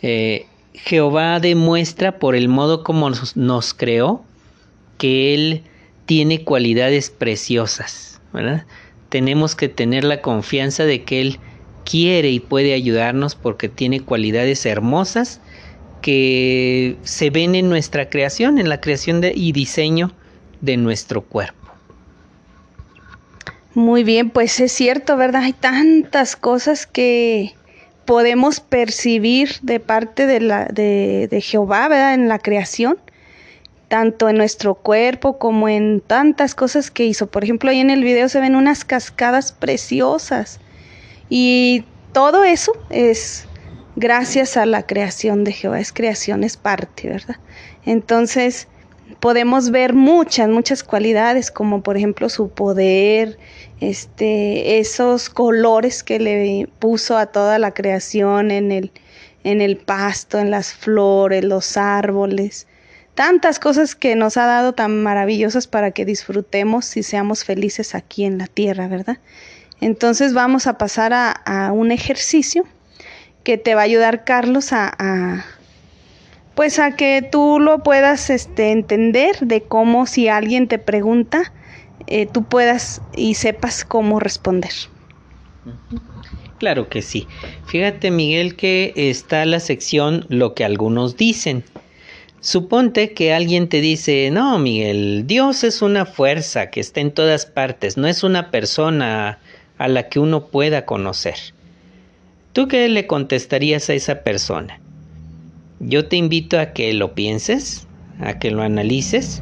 eh, 0.00 0.46
Jehová 0.74 1.40
demuestra 1.40 2.20
por 2.20 2.36
el 2.36 2.46
modo 2.46 2.84
como 2.84 3.10
nos, 3.34 3.74
creó 3.74 4.22
que 4.98 5.34
Él 5.34 5.64
tiene 6.06 6.44
cualidades 6.44 7.10
preciosas. 7.10 8.20
Tenemos 9.12 9.54
que 9.54 9.68
tener 9.68 10.04
la 10.04 10.22
confianza 10.22 10.86
de 10.86 11.02
que 11.02 11.20
Él 11.20 11.38
quiere 11.84 12.30
y 12.30 12.40
puede 12.40 12.72
ayudarnos 12.72 13.34
porque 13.34 13.68
tiene 13.68 14.00
cualidades 14.00 14.64
hermosas 14.64 15.38
que 16.00 16.96
se 17.02 17.28
ven 17.28 17.54
en 17.54 17.68
nuestra 17.68 18.08
creación, 18.08 18.56
en 18.56 18.70
la 18.70 18.80
creación 18.80 19.20
y 19.22 19.52
diseño 19.52 20.12
de 20.62 20.78
nuestro 20.78 21.20
cuerpo. 21.20 21.58
Muy 23.74 24.02
bien, 24.02 24.30
pues 24.30 24.58
es 24.60 24.72
cierto, 24.72 25.18
¿verdad? 25.18 25.42
Hay 25.42 25.52
tantas 25.52 26.34
cosas 26.34 26.86
que 26.86 27.54
podemos 28.06 28.60
percibir 28.60 29.56
de 29.60 29.78
parte 29.78 30.24
de, 30.24 30.40
la, 30.40 30.64
de, 30.72 31.28
de 31.30 31.40
Jehová, 31.42 31.86
¿verdad? 31.88 32.14
En 32.14 32.28
la 32.28 32.38
creación, 32.38 32.96
tanto 33.92 34.30
en 34.30 34.38
nuestro 34.38 34.74
cuerpo 34.74 35.36
como 35.36 35.68
en 35.68 36.00
tantas 36.00 36.54
cosas 36.54 36.90
que 36.90 37.04
hizo. 37.04 37.26
Por 37.26 37.44
ejemplo, 37.44 37.68
ahí 37.68 37.80
en 37.80 37.90
el 37.90 38.02
video 38.02 38.30
se 38.30 38.40
ven 38.40 38.56
unas 38.56 38.86
cascadas 38.86 39.52
preciosas 39.52 40.60
y 41.28 41.84
todo 42.14 42.42
eso 42.42 42.72
es 42.88 43.46
gracias 43.94 44.56
a 44.56 44.64
la 44.64 44.86
creación 44.86 45.44
de 45.44 45.52
Jehová, 45.52 45.78
es 45.78 45.92
creación, 45.92 46.42
es 46.42 46.56
parte, 46.56 47.10
¿verdad? 47.10 47.36
Entonces, 47.84 48.66
podemos 49.20 49.70
ver 49.70 49.92
muchas, 49.92 50.48
muchas 50.48 50.82
cualidades, 50.82 51.50
como 51.50 51.82
por 51.82 51.98
ejemplo 51.98 52.30
su 52.30 52.48
poder, 52.48 53.36
este, 53.82 54.78
esos 54.78 55.28
colores 55.28 56.02
que 56.02 56.18
le 56.18 56.66
puso 56.78 57.18
a 57.18 57.26
toda 57.26 57.58
la 57.58 57.74
creación 57.74 58.52
en 58.52 58.72
el, 58.72 58.90
en 59.44 59.60
el 59.60 59.76
pasto, 59.76 60.38
en 60.38 60.50
las 60.50 60.72
flores, 60.72 61.44
los 61.44 61.76
árboles, 61.76 62.66
tantas 63.14 63.58
cosas 63.58 63.94
que 63.94 64.16
nos 64.16 64.36
ha 64.36 64.46
dado 64.46 64.72
tan 64.72 65.02
maravillosas 65.02 65.66
para 65.66 65.90
que 65.90 66.04
disfrutemos 66.04 66.96
y 66.96 67.02
seamos 67.02 67.44
felices 67.44 67.94
aquí 67.94 68.24
en 68.24 68.38
la 68.38 68.46
tierra, 68.46 68.88
¿verdad? 68.88 69.18
Entonces 69.80 70.32
vamos 70.32 70.66
a 70.66 70.78
pasar 70.78 71.12
a, 71.12 71.72
un 71.72 71.90
ejercicio 71.90 72.64
que 73.42 73.58
te 73.58 73.74
va 73.74 73.82
a 73.82 73.84
ayudar, 73.84 74.24
Carlos, 74.24 74.72
a 74.72 75.44
pues 76.54 76.78
a 76.78 76.96
que 76.96 77.26
tú 77.30 77.58
lo 77.60 77.82
puedas 77.82 78.30
este, 78.30 78.72
entender 78.72 79.38
de 79.40 79.62
cómo 79.62 80.06
si 80.06 80.28
alguien 80.28 80.68
te 80.68 80.78
pregunta, 80.78 81.52
eh, 82.06 82.26
tú 82.26 82.44
puedas 82.44 83.00
y 83.16 83.34
sepas 83.34 83.84
cómo 83.84 84.20
responder. 84.20 84.72
Claro 86.58 86.88
que 86.88 87.02
sí. 87.02 87.26
Fíjate 87.66 88.10
Miguel 88.10 88.56
que 88.56 88.92
está 88.96 89.44
la 89.46 89.60
sección 89.60 90.26
lo 90.28 90.54
que 90.54 90.64
algunos 90.64 91.16
dicen. 91.16 91.64
Suponte 92.44 93.12
que 93.14 93.32
alguien 93.32 93.68
te 93.68 93.80
dice, 93.80 94.28
no 94.32 94.58
Miguel, 94.58 95.28
Dios 95.28 95.62
es 95.62 95.80
una 95.80 96.06
fuerza 96.06 96.70
que 96.70 96.80
está 96.80 97.00
en 97.00 97.12
todas 97.12 97.46
partes, 97.46 97.96
no 97.96 98.08
es 98.08 98.24
una 98.24 98.50
persona 98.50 99.38
a 99.78 99.86
la 99.86 100.08
que 100.08 100.18
uno 100.18 100.48
pueda 100.48 100.84
conocer. 100.84 101.36
¿Tú 102.52 102.66
qué 102.66 102.88
le 102.88 103.06
contestarías 103.06 103.88
a 103.88 103.94
esa 103.94 104.24
persona? 104.24 104.80
Yo 105.78 106.08
te 106.08 106.16
invito 106.16 106.58
a 106.58 106.72
que 106.72 106.92
lo 106.94 107.14
pienses, 107.14 107.86
a 108.18 108.40
que 108.40 108.50
lo 108.50 108.62
analices 108.62 109.40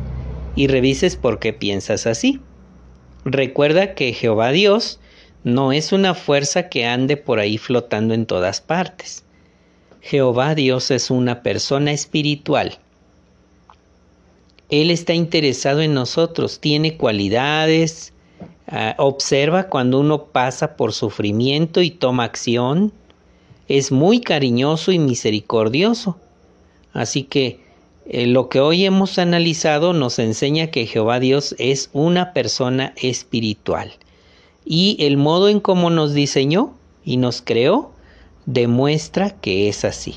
y 0.55 0.67
revises 0.67 1.17
por 1.17 1.39
qué 1.39 1.55
piensas 1.55 2.07
así. 2.07 2.39
Recuerda 3.25 3.95
que 3.95 4.13
Jehová 4.13 4.51
Dios 4.53 5.01
no 5.43 5.73
es 5.73 5.93
una 5.93 6.13
fuerza 6.13 6.69
que 6.69 6.85
ande 6.85 7.17
por 7.17 7.39
ahí 7.39 7.57
flotando 7.57 8.13
en 8.13 8.27
todas 8.27 8.61
partes. 8.61 9.25
Jehová 10.03 10.55
Dios 10.55 10.91
es 10.91 11.11
una 11.11 11.43
persona 11.43 11.93
espiritual. 11.93 12.79
Él 14.71 14.91
está 14.91 15.15
interesado 15.15 15.81
en 15.81 15.95
nosotros, 15.95 16.61
tiene 16.61 16.97
cualidades, 16.97 18.13
ah, 18.69 18.95
observa 18.99 19.65
cuando 19.65 19.99
uno 19.99 20.27
pasa 20.27 20.77
por 20.77 20.93
sufrimiento 20.93 21.83
y 21.83 21.91
toma 21.91 22.25
acción, 22.25 22.93
es 23.69 23.93
muy 23.93 24.21
cariñoso 24.21 24.93
y 24.93 24.99
misericordioso. 24.99 26.19
Así 26.93 27.25
que 27.25 27.61
eh, 28.07 28.27
lo 28.27 28.49
que 28.49 28.61
hoy 28.61 28.85
hemos 28.85 29.19
analizado 29.19 29.93
nos 29.93 30.19
enseña 30.19 30.69
que 30.69 30.87
Jehová 30.87 31.21
Dios 31.21 31.55
es 31.59 31.91
una 31.93 32.33
persona 32.33 32.93
espiritual. 32.97 33.93
Y 34.65 34.97
el 35.01 35.17
modo 35.17 35.49
en 35.49 35.61
cómo 35.61 35.91
nos 35.91 36.15
diseñó 36.15 36.75
y 37.05 37.17
nos 37.17 37.43
creó 37.43 37.93
demuestra 38.47 39.31
que 39.31 39.69
es 39.69 39.85
así. 39.85 40.17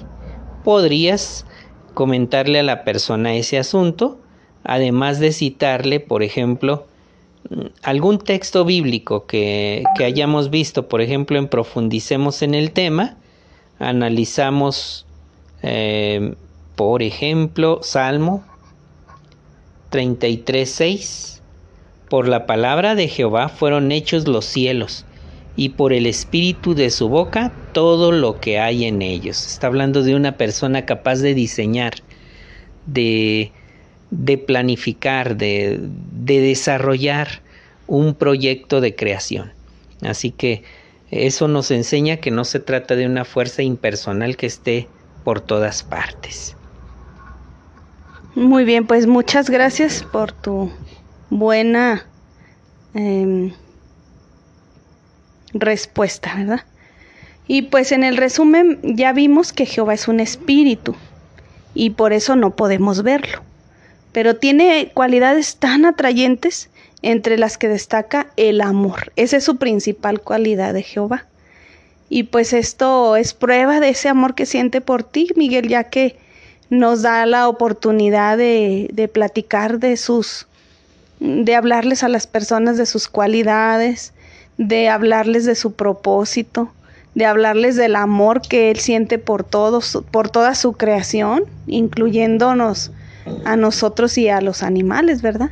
Podrías 0.64 1.46
comentarle 1.94 2.60
a 2.60 2.64
la 2.64 2.84
persona 2.84 3.36
ese 3.36 3.58
asunto, 3.58 4.20
además 4.64 5.20
de 5.20 5.32
citarle, 5.32 6.00
por 6.00 6.24
ejemplo, 6.24 6.86
mm, 7.50 7.62
algún 7.84 8.20
texto 8.20 8.66
bíblico 8.66 9.26
que, 9.26 9.84
que 9.98 10.06
hayamos 10.06 10.50
visto, 10.50 10.88
por 10.88 11.02
ejemplo, 11.02 11.38
en 11.38 11.48
Profundicemos 11.48 12.42
en 12.42 12.54
el 12.54 12.72
tema, 12.72 13.18
analizamos 13.80 15.06
eh, 15.64 16.36
por 16.76 17.02
ejemplo, 17.02 17.80
Salmo 17.82 18.44
33.6. 19.92 21.42
Por 22.10 22.28
la 22.28 22.46
palabra 22.46 22.96
de 22.96 23.08
Jehová 23.08 23.50
fueron 23.50 23.92
hechos 23.92 24.28
los 24.28 24.46
cielos, 24.46 25.06
y 25.56 25.70
por 25.70 25.94
el 25.94 26.06
espíritu 26.06 26.76
de 26.76 26.90
su 26.90 27.10
boca 27.10 27.52
todo 27.74 28.12
lo 28.12 28.40
que 28.40 28.60
hay 28.60 28.86
en 28.86 29.02
ellos. 29.02 29.48
Está 29.48 29.68
hablando 29.68 30.04
de 30.04 30.16
una 30.16 30.38
persona 30.38 30.86
capaz 30.86 31.20
de 31.20 31.34
diseñar, 31.34 31.94
de, 32.86 33.52
de 34.14 34.38
planificar, 34.38 35.36
de, 35.38 35.80
de 35.82 36.40
desarrollar 36.40 37.42
un 37.88 38.14
proyecto 38.14 38.80
de 38.80 38.96
creación. 38.96 39.52
Así 40.02 40.32
que 40.32 40.64
eso 41.10 41.48
nos 41.48 41.72
enseña 41.72 42.18
que 42.18 42.32
no 42.32 42.46
se 42.46 42.60
trata 42.60 42.96
de 42.96 43.06
una 43.06 43.26
fuerza 43.26 43.64
impersonal 43.64 44.38
que 44.38 44.46
esté 44.46 44.88
por 45.24 45.42
todas 45.42 45.84
partes. 45.84 46.56
Muy 48.36 48.66
bien, 48.66 48.88
pues 48.88 49.08
muchas 49.08 49.50
gracias 49.50 50.04
por 50.04 50.32
tu 50.32 50.72
buena 51.30 52.06
em, 52.94 53.52
respuesta, 55.54 56.36
¿verdad? 56.36 56.66
Y 57.48 57.64
pues 57.64 57.92
en 57.92 58.04
el 58.04 58.18
resumen 58.18 58.80
ya 58.84 59.14
vimos 59.14 59.54
que 59.54 59.66
Jehová 59.66 59.94
es 59.94 60.08
un 60.08 60.20
espíritu 60.20 60.96
y 61.76 61.92
por 61.92 62.14
eso 62.14 62.36
no 62.36 62.56
podemos 62.56 63.04
verlo, 63.04 63.44
pero 64.14 64.38
tiene 64.38 64.92
cualidades 64.94 65.58
tan 65.58 65.86
atrayentes 65.86 66.70
entre 67.02 67.38
las 67.38 67.58
que 67.58 67.68
destaca 67.68 68.28
el 68.38 68.62
amor. 68.62 69.12
Esa 69.18 69.38
es 69.38 69.44
su 69.44 69.58
principal 69.58 70.22
cualidad 70.22 70.74
de 70.74 70.84
Jehová. 70.84 71.26
Y 72.10 72.24
pues 72.24 72.54
esto 72.54 73.16
es 73.16 73.34
prueba 73.34 73.80
de 73.80 73.90
ese 73.90 74.08
amor 74.08 74.36
que 74.36 74.46
siente 74.46 74.82
por 74.82 75.04
ti, 75.04 75.30
Miguel, 75.36 75.68
ya 75.68 75.86
que 75.86 76.16
nos 76.70 77.02
da 77.02 77.26
la 77.26 77.50
oportunidad 77.50 78.38
de, 78.38 78.90
de 78.94 79.08
platicar 79.08 79.80
de 79.80 79.98
sus, 79.98 80.48
de 81.20 81.56
hablarles 81.56 82.04
a 82.04 82.10
las 82.10 82.28
personas 82.28 82.78
de 82.78 82.86
sus 82.86 83.08
cualidades, 83.08 84.14
de 84.58 84.90
hablarles 84.90 85.46
de 85.46 85.56
su 85.56 85.74
propósito, 85.74 86.72
de 87.16 87.26
hablarles 87.26 87.76
del 87.76 87.96
amor 87.96 88.42
que 88.42 88.70
él 88.70 88.80
siente 88.80 89.18
por 89.18 89.44
todos, 89.44 90.04
por 90.12 90.30
toda 90.30 90.54
su 90.54 90.74
creación, 90.74 91.46
incluyéndonos 91.66 92.92
a 93.46 93.56
nosotros 93.56 94.18
y 94.18 94.30
a 94.30 94.42
los 94.42 94.64
animales, 94.64 95.22
¿verdad? 95.22 95.52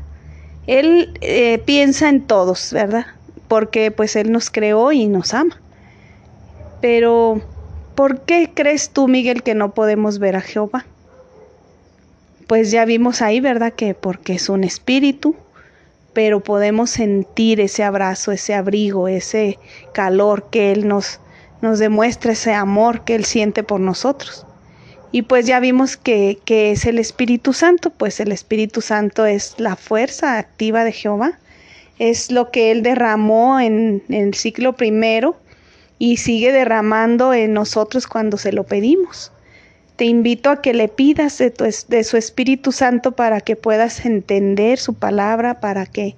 Él 0.68 1.18
eh, 1.22 1.62
piensa 1.66 2.10
en 2.10 2.22
todos, 2.22 2.72
¿verdad? 2.74 3.06
Porque 3.48 3.92
pues 3.92 4.16
él 4.16 4.32
nos 4.32 4.50
creó 4.50 4.92
y 4.92 5.08
nos 5.08 5.34
ama. 5.34 5.60
Pero, 6.82 7.42
¿por 7.96 8.22
qué 8.22 8.52
crees 8.54 8.90
tú, 8.90 9.08
Miguel, 9.08 9.44
que 9.44 9.56
no 9.56 9.74
podemos 9.74 10.20
ver 10.20 10.36
a 10.36 10.42
Jehová? 10.42 10.86
pues 12.52 12.70
ya 12.70 12.84
vimos 12.84 13.22
ahí, 13.22 13.40
¿verdad? 13.40 13.72
Que 13.72 13.94
porque 13.94 14.34
es 14.34 14.50
un 14.50 14.66
espíritu, 14.66 15.38
pero 16.12 16.42
podemos 16.42 16.90
sentir 16.90 17.62
ese 17.62 17.82
abrazo, 17.82 18.34
ese 18.34 18.54
abrigo, 18.54 19.08
ese 19.08 19.58
calor 19.94 20.50
que 20.50 20.74
Él 20.74 20.86
nos, 20.86 21.22
nos 21.62 21.80
demuestra, 21.80 22.34
ese 22.34 22.54
amor 22.54 23.06
que 23.06 23.16
Él 23.16 23.24
siente 23.24 23.64
por 23.64 23.80
nosotros. 23.80 24.46
Y 25.12 25.24
pues 25.24 25.46
ya 25.46 25.60
vimos 25.60 25.98
que, 25.98 26.40
que 26.46 26.72
es 26.72 26.86
el 26.86 26.98
Espíritu 26.98 27.52
Santo, 27.52 27.90
pues 27.90 28.20
el 28.20 28.32
Espíritu 28.32 28.82
Santo 28.82 29.26
es 29.26 29.56
la 29.58 29.76
fuerza 29.76 30.38
activa 30.38 30.86
de 30.86 30.94
Jehová, 30.94 31.38
es 32.02 32.32
lo 32.32 32.50
que 32.50 32.72
Él 32.72 32.82
derramó 32.82 33.60
en, 33.60 34.02
el 34.10 34.34
ciclo 34.34 34.74
primero 34.76 35.36
y 36.00 36.18
sigue 36.18 36.52
derramando 36.52 37.32
en 37.32 37.54
nosotros 37.54 38.08
cuando 38.08 38.38
se 38.38 38.52
lo 38.52 38.64
pedimos. 38.64 39.32
Te 39.98 40.06
invito 40.06 40.50
a 40.50 40.62
que 40.62 40.74
le 40.74 40.88
pidas 40.88 41.38
de, 41.38 42.04
su 42.04 42.18
Espíritu 42.18 42.72
Santo 42.72 43.12
para 43.12 43.40
que 43.42 43.56
puedas 43.56 44.04
entender 44.04 44.80
su 44.80 44.96
palabra, 44.96 45.60
para 45.60 45.86
que 45.86 46.16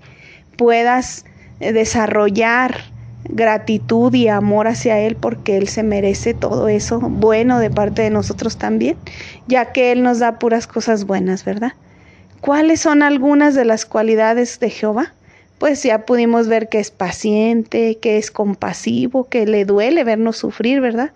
puedas 0.56 1.26
desarrollar 1.60 2.93
gratitud 3.26 4.14
y 4.14 4.28
amor 4.28 4.68
hacia 4.68 5.00
Él 5.00 5.16
porque 5.16 5.58
Él 5.58 5.68
se 5.68 5.84
merece 5.84 6.34
todo 6.34 6.68
eso 6.68 7.00
bueno 7.00 7.60
de 7.60 7.70
parte 7.70 8.02
de 8.02 8.10
nosotros 8.10 8.58
también, 8.58 8.98
ya 9.48 9.72
que 9.72 9.92
Él 9.92 10.04
nos 10.04 10.20
da 10.20 10.40
puras 10.40 10.68
cosas 10.68 11.06
buenas, 11.06 11.46
¿verdad? 11.46 11.74
¿Cuáles 12.42 12.82
son 12.82 13.04
algunas 13.04 13.56
de 13.56 13.66
las 13.66 13.86
cualidades 13.86 14.60
de 14.60 14.70
Jehová? 14.70 15.14
Pues 15.60 15.82
ya 15.82 16.06
pudimos 16.06 16.48
ver 16.48 16.68
que 16.68 16.80
es 16.80 16.92
paciente, 16.92 17.98
que 18.00 18.18
es 18.18 18.32
compasivo, 18.32 19.30
que 19.30 19.46
le 19.46 19.64
duele 19.64 20.04
vernos 20.04 20.38
sufrir, 20.38 20.82
¿verdad? 20.82 21.12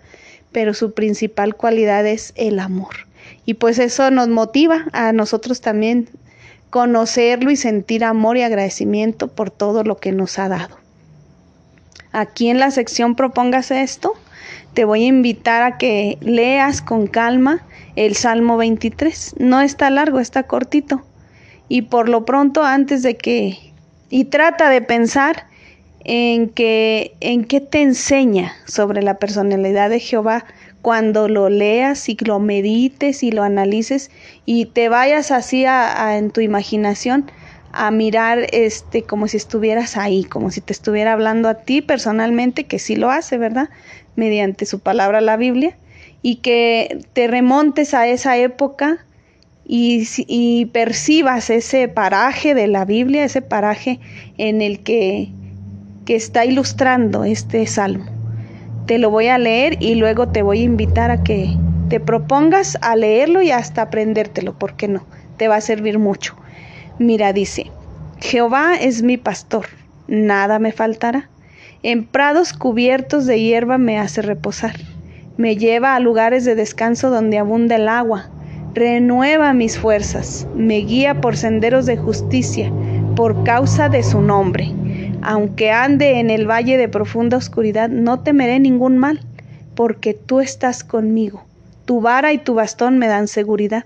pero 0.52 0.74
su 0.74 0.94
principal 0.94 1.56
cualidad 1.56 2.06
es 2.08 2.34
el 2.36 2.60
amor. 2.60 2.96
Y 3.46 3.56
pues 3.56 3.80
eso 3.80 4.10
nos 4.12 4.28
motiva 4.28 4.86
a 4.92 5.12
nosotros 5.14 5.62
también 5.62 6.10
conocerlo 6.70 7.52
y 7.52 7.56
sentir 7.56 8.04
amor 8.04 8.38
y 8.38 8.42
agradecimiento 8.42 9.28
por 9.28 9.52
todo 9.52 9.84
lo 9.84 9.98
que 9.98 10.12
nos 10.12 10.40
ha 10.40 10.50
dado. 10.50 10.87
Aquí 12.20 12.50
en 12.50 12.60
la 12.60 12.72
sección 12.72 13.16
propongas 13.16 13.72
esto, 13.72 14.14
te 14.74 14.86
voy 14.86 15.04
a 15.04 15.08
invitar 15.08 15.64
a 15.64 15.78
que 15.78 16.18
leas 16.22 16.82
con 16.82 17.08
calma 17.08 17.64
el 17.96 18.16
Salmo 18.16 18.58
23. 18.58 19.36
No 19.40 19.62
está 19.62 19.90
largo, 19.90 20.20
está 20.20 20.44
cortito. 20.44 21.04
Y 21.70 21.84
por 21.84 22.10
lo 22.10 22.26
pronto, 22.26 22.64
antes 22.64 23.04
de 23.04 23.18
que... 23.18 23.58
Y 24.10 24.26
trata 24.26 24.70
de 24.70 24.82
pensar 24.82 25.48
en 26.06 26.50
que 26.50 27.16
en 27.20 27.44
qué 27.44 27.60
te 27.60 27.82
enseña 27.82 28.54
sobre 28.66 29.04
la 29.04 29.20
personalidad 29.20 29.90
de 29.90 30.00
Jehová 30.00 30.46
cuando 30.82 31.28
lo 31.28 31.50
leas 31.50 32.08
y 32.08 32.16
lo 32.24 32.40
medites 32.40 33.24
y 33.24 33.32
lo 33.32 33.44
analices 33.44 34.10
y 34.46 34.68
te 34.68 34.88
vayas 34.88 35.32
así 35.32 35.66
a, 35.66 36.18
en 36.18 36.32
tu 36.32 36.40
imaginación 36.40 37.30
a 37.86 37.92
mirar 37.92 38.48
este 38.52 39.04
como 39.04 39.28
si 39.28 39.38
estuvieras 39.38 39.98
ahí, 39.98 40.24
como 40.24 40.52
si 40.52 40.62
te 40.62 40.74
estuviera 40.74 41.14
hablando 41.14 41.50
a 41.50 41.56
ti 41.56 41.82
personalmente, 41.82 42.66
que 42.66 42.80
sí 42.80 42.96
lo 42.96 43.10
hace, 43.12 43.38
¿verdad? 43.38 43.70
Mediante 44.16 44.66
su 44.66 44.80
palabra 44.80 45.22
la 45.22 45.38
Biblia, 45.38 45.78
y 46.22 46.38
que 46.38 47.00
te 47.14 47.28
remontes 47.28 47.94
a 47.94 48.08
esa 48.08 48.38
época 48.38 49.06
y, 49.66 50.08
y 50.28 50.66
percibas 50.68 51.50
ese 51.50 51.88
paraje 51.88 52.54
de 52.54 52.68
la 52.68 52.86
Biblia, 52.86 53.24
ese 53.24 53.42
paraje 53.42 54.00
en 54.38 54.62
el 54.62 54.80
que, 54.84 55.30
que 56.06 56.16
está 56.16 56.46
ilustrando 56.46 57.24
este 57.24 57.66
salmo 57.68 58.18
te 58.88 58.98
lo 58.98 59.12
voy 59.12 59.28
a 59.28 59.38
leer 59.38 59.78
y 59.84 59.96
luego 59.96 60.30
te 60.30 60.42
voy 60.42 60.62
a 60.62 60.64
invitar 60.64 61.12
a 61.12 61.22
que 61.22 61.56
te 61.90 62.00
propongas 62.00 62.78
a 62.82 62.96
leerlo 62.96 63.42
y 63.42 63.52
hasta 63.52 63.84
aprendértelo, 63.84 64.58
¿por 64.58 64.76
qué 64.76 64.88
no? 64.88 65.06
Te 65.36 65.50
va 65.50 65.58
a 65.58 65.62
servir 65.62 66.00
mucho. 66.00 66.36
Mira, 67.00 67.32
dice, 67.32 67.70
Jehová 68.20 68.76
es 68.76 69.04
mi 69.04 69.18
pastor, 69.18 69.68
nada 70.08 70.58
me 70.58 70.72
faltará. 70.72 71.30
En 71.84 72.06
prados 72.06 72.54
cubiertos 72.54 73.28
de 73.28 73.40
hierba 73.40 73.78
me 73.78 74.00
hace 74.00 74.24
reposar. 74.24 74.74
Me 75.38 75.56
lleva 75.58 75.94
a 75.94 76.00
lugares 76.00 76.44
de 76.44 76.56
descanso 76.56 77.12
donde 77.12 77.38
abunda 77.38 77.76
el 77.76 77.88
agua. 77.88 78.32
Renueva 78.74 79.54
mis 79.54 79.78
fuerzas. 79.78 80.48
Me 80.56 80.78
guía 80.78 81.22
por 81.22 81.38
senderos 81.38 81.86
de 81.86 81.98
justicia, 81.98 82.72
por 83.16 83.44
causa 83.44 83.90
de 83.90 84.02
su 84.02 84.22
nombre. 84.22 84.74
Aunque 85.22 85.70
ande 85.72 86.20
en 86.20 86.32
el 86.32 86.50
valle 86.50 86.78
de 86.78 86.90
profunda 86.90 87.38
oscuridad, 87.38 87.90
no 87.90 88.22
temeré 88.22 88.60
ningún 88.60 88.98
mal, 88.98 89.20
porque 89.76 90.16
tú 90.16 90.40
estás 90.40 90.84
conmigo. 90.84 91.44
Tu 91.86 92.02
vara 92.02 92.34
y 92.34 92.40
tu 92.40 92.56
bastón 92.56 92.98
me 92.98 93.08
dan 93.08 93.28
seguridad. 93.28 93.86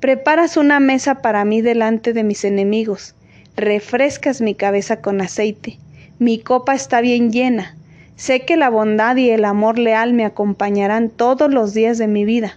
Preparas 0.00 0.56
una 0.56 0.80
mesa 0.80 1.16
para 1.22 1.44
mí 1.44 1.62
delante 1.62 2.12
de 2.12 2.24
mis 2.24 2.44
enemigos. 2.44 3.14
Refrescas 3.56 4.40
mi 4.40 4.54
cabeza 4.54 5.00
con 5.00 5.20
aceite. 5.20 5.78
Mi 6.18 6.38
copa 6.38 6.74
está 6.74 7.00
bien 7.00 7.32
llena. 7.32 7.76
Sé 8.16 8.44
que 8.44 8.56
la 8.56 8.70
bondad 8.70 9.16
y 9.16 9.30
el 9.30 9.44
amor 9.44 9.78
leal 9.78 10.12
me 10.12 10.24
acompañarán 10.24 11.10
todos 11.10 11.52
los 11.52 11.74
días 11.74 11.98
de 11.98 12.06
mi 12.06 12.24
vida. 12.24 12.56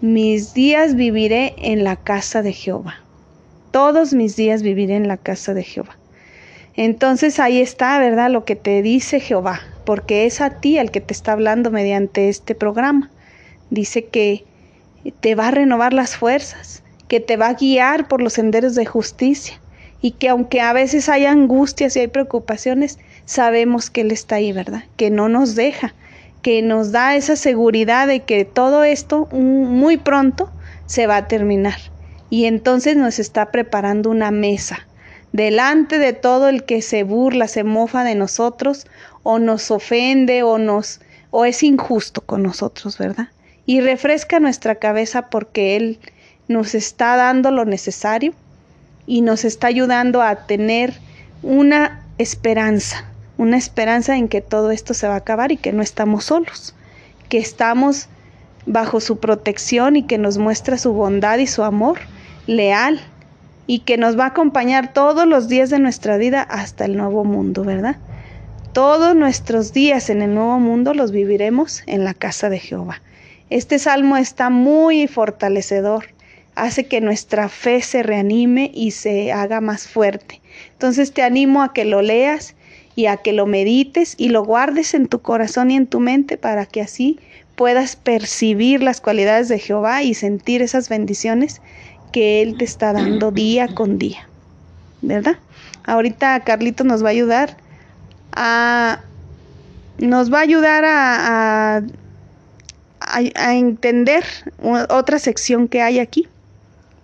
Mis 0.00 0.54
días 0.54 0.94
viviré 0.94 1.54
en 1.58 1.84
la 1.84 1.96
casa 1.96 2.42
de 2.42 2.52
Jehová. 2.52 3.00
Todos 3.70 4.14
mis 4.14 4.36
días 4.36 4.62
viviré 4.62 4.96
en 4.96 5.08
la 5.08 5.18
casa 5.18 5.52
de 5.52 5.62
Jehová. 5.62 5.96
Entonces 6.74 7.38
ahí 7.38 7.60
está, 7.60 7.98
¿verdad? 7.98 8.30
Lo 8.30 8.44
que 8.44 8.56
te 8.56 8.80
dice 8.80 9.20
Jehová, 9.20 9.60
porque 9.84 10.24
es 10.24 10.40
a 10.40 10.60
ti 10.60 10.78
el 10.78 10.90
que 10.90 11.00
te 11.02 11.12
está 11.12 11.32
hablando 11.32 11.70
mediante 11.70 12.28
este 12.28 12.54
programa. 12.54 13.10
Dice 13.68 14.06
que 14.06 14.44
te 15.20 15.34
va 15.34 15.48
a 15.48 15.50
renovar 15.52 15.92
las 15.92 16.16
fuerzas, 16.16 16.82
que 17.08 17.20
te 17.20 17.36
va 17.36 17.48
a 17.48 17.54
guiar 17.54 18.08
por 18.08 18.20
los 18.20 18.34
senderos 18.34 18.74
de 18.74 18.86
justicia 18.86 19.60
y 20.00 20.12
que 20.12 20.28
aunque 20.28 20.60
a 20.60 20.72
veces 20.72 21.08
hay 21.08 21.26
angustias 21.26 21.96
y 21.96 22.00
hay 22.00 22.08
preocupaciones, 22.08 22.98
sabemos 23.24 23.90
que 23.90 24.02
Él 24.02 24.12
está 24.12 24.36
ahí, 24.36 24.52
¿verdad? 24.52 24.84
Que 24.96 25.10
no 25.10 25.28
nos 25.28 25.54
deja, 25.54 25.94
que 26.42 26.62
nos 26.62 26.92
da 26.92 27.16
esa 27.16 27.36
seguridad 27.36 28.06
de 28.06 28.20
que 28.20 28.44
todo 28.44 28.84
esto 28.84 29.26
muy 29.32 29.96
pronto 29.96 30.50
se 30.86 31.06
va 31.06 31.16
a 31.16 31.28
terminar. 31.28 31.78
Y 32.30 32.46
entonces 32.46 32.96
nos 32.96 33.18
está 33.18 33.50
preparando 33.50 34.10
una 34.10 34.30
mesa 34.30 34.86
delante 35.32 35.98
de 35.98 36.12
todo 36.12 36.48
el 36.48 36.64
que 36.64 36.82
se 36.82 37.02
burla, 37.02 37.46
se 37.48 37.64
mofa 37.64 38.04
de 38.04 38.14
nosotros 38.14 38.86
o 39.22 39.38
nos 39.38 39.70
ofende 39.70 40.42
o 40.42 40.58
nos 40.58 41.00
o 41.30 41.44
es 41.44 41.62
injusto 41.62 42.22
con 42.22 42.42
nosotros, 42.42 42.98
¿verdad? 42.98 43.28
Y 43.70 43.80
refresca 43.80 44.40
nuestra 44.40 44.74
cabeza 44.74 45.30
porque 45.30 45.76
él 45.76 46.00
nos 46.48 46.74
está 46.74 47.14
dando 47.14 47.52
lo 47.52 47.64
necesario 47.64 48.32
y 49.06 49.20
nos 49.20 49.44
está 49.44 49.68
ayudando 49.68 50.22
a 50.22 50.34
tener 50.48 50.94
una 51.44 52.04
esperanza, 52.18 53.04
una 53.38 53.56
esperanza 53.56 54.16
en 54.16 54.26
que 54.26 54.40
todo 54.40 54.72
esto 54.72 54.92
se 54.92 55.06
va 55.06 55.14
a 55.14 55.18
acabar 55.18 55.52
y 55.52 55.56
que 55.56 55.72
no 55.72 55.84
estamos 55.84 56.24
solos, 56.24 56.74
que 57.28 57.38
estamos 57.38 58.08
bajo 58.66 58.98
su 58.98 59.20
protección 59.20 59.94
y 59.94 60.02
que 60.02 60.18
nos 60.18 60.36
muestra 60.36 60.76
su 60.76 60.92
bondad 60.92 61.38
y 61.38 61.46
su 61.46 61.62
amor 61.62 62.00
leal 62.48 63.00
y 63.68 63.82
que 63.82 63.98
nos 63.98 64.18
va 64.18 64.24
a 64.24 64.30
acompañar 64.30 64.92
todos 64.92 65.28
los 65.28 65.46
días 65.46 65.70
de 65.70 65.78
nuestra 65.78 66.16
vida 66.16 66.42
hasta 66.42 66.86
el 66.86 66.96
nuevo 66.96 67.22
mundo, 67.22 67.62
¿verdad? 67.62 67.98
Todos 68.72 69.14
nuestros 69.14 69.72
días 69.72 70.10
en 70.10 70.22
el 70.22 70.34
nuevo 70.34 70.58
mundo 70.58 70.92
los 70.92 71.12
viviremos 71.12 71.84
en 71.86 72.02
la 72.02 72.14
casa 72.14 72.48
de 72.50 72.58
Jehová. 72.58 73.00
Este 73.50 73.78
salmo 73.80 74.16
está 74.16 74.48
muy 74.48 75.08
fortalecedor, 75.08 76.06
hace 76.54 76.86
que 76.86 77.00
nuestra 77.00 77.48
fe 77.48 77.82
se 77.82 78.02
reanime 78.02 78.70
y 78.72 78.92
se 78.92 79.32
haga 79.32 79.60
más 79.60 79.88
fuerte. 79.88 80.40
Entonces 80.72 81.12
te 81.12 81.22
animo 81.22 81.62
a 81.62 81.72
que 81.72 81.84
lo 81.84 82.00
leas 82.00 82.54
y 82.94 83.06
a 83.06 83.16
que 83.16 83.32
lo 83.32 83.46
medites 83.46 84.14
y 84.16 84.28
lo 84.28 84.44
guardes 84.44 84.94
en 84.94 85.08
tu 85.08 85.20
corazón 85.20 85.70
y 85.70 85.76
en 85.76 85.86
tu 85.86 86.00
mente 86.00 86.36
para 86.36 86.64
que 86.66 86.80
así 86.80 87.18
puedas 87.56 87.96
percibir 87.96 88.82
las 88.82 89.00
cualidades 89.00 89.48
de 89.48 89.58
Jehová 89.58 90.02
y 90.02 90.14
sentir 90.14 90.62
esas 90.62 90.88
bendiciones 90.88 91.60
que 92.12 92.42
Él 92.42 92.56
te 92.56 92.64
está 92.64 92.92
dando 92.92 93.30
día 93.30 93.68
con 93.74 93.98
día, 93.98 94.28
¿verdad? 95.02 95.38
Ahorita 95.84 96.40
Carlito 96.40 96.84
nos 96.84 97.02
va 97.02 97.08
a 97.08 97.12
ayudar 97.12 97.56
a, 98.32 99.00
nos 99.98 100.32
va 100.32 100.38
a 100.38 100.42
ayudar 100.42 100.84
a, 100.84 101.76
a, 101.76 101.82
a 103.12 103.54
entender 103.56 104.24
otra 104.88 105.18
sección 105.18 105.68
que 105.68 105.82
hay 105.82 105.98
aquí 105.98 106.28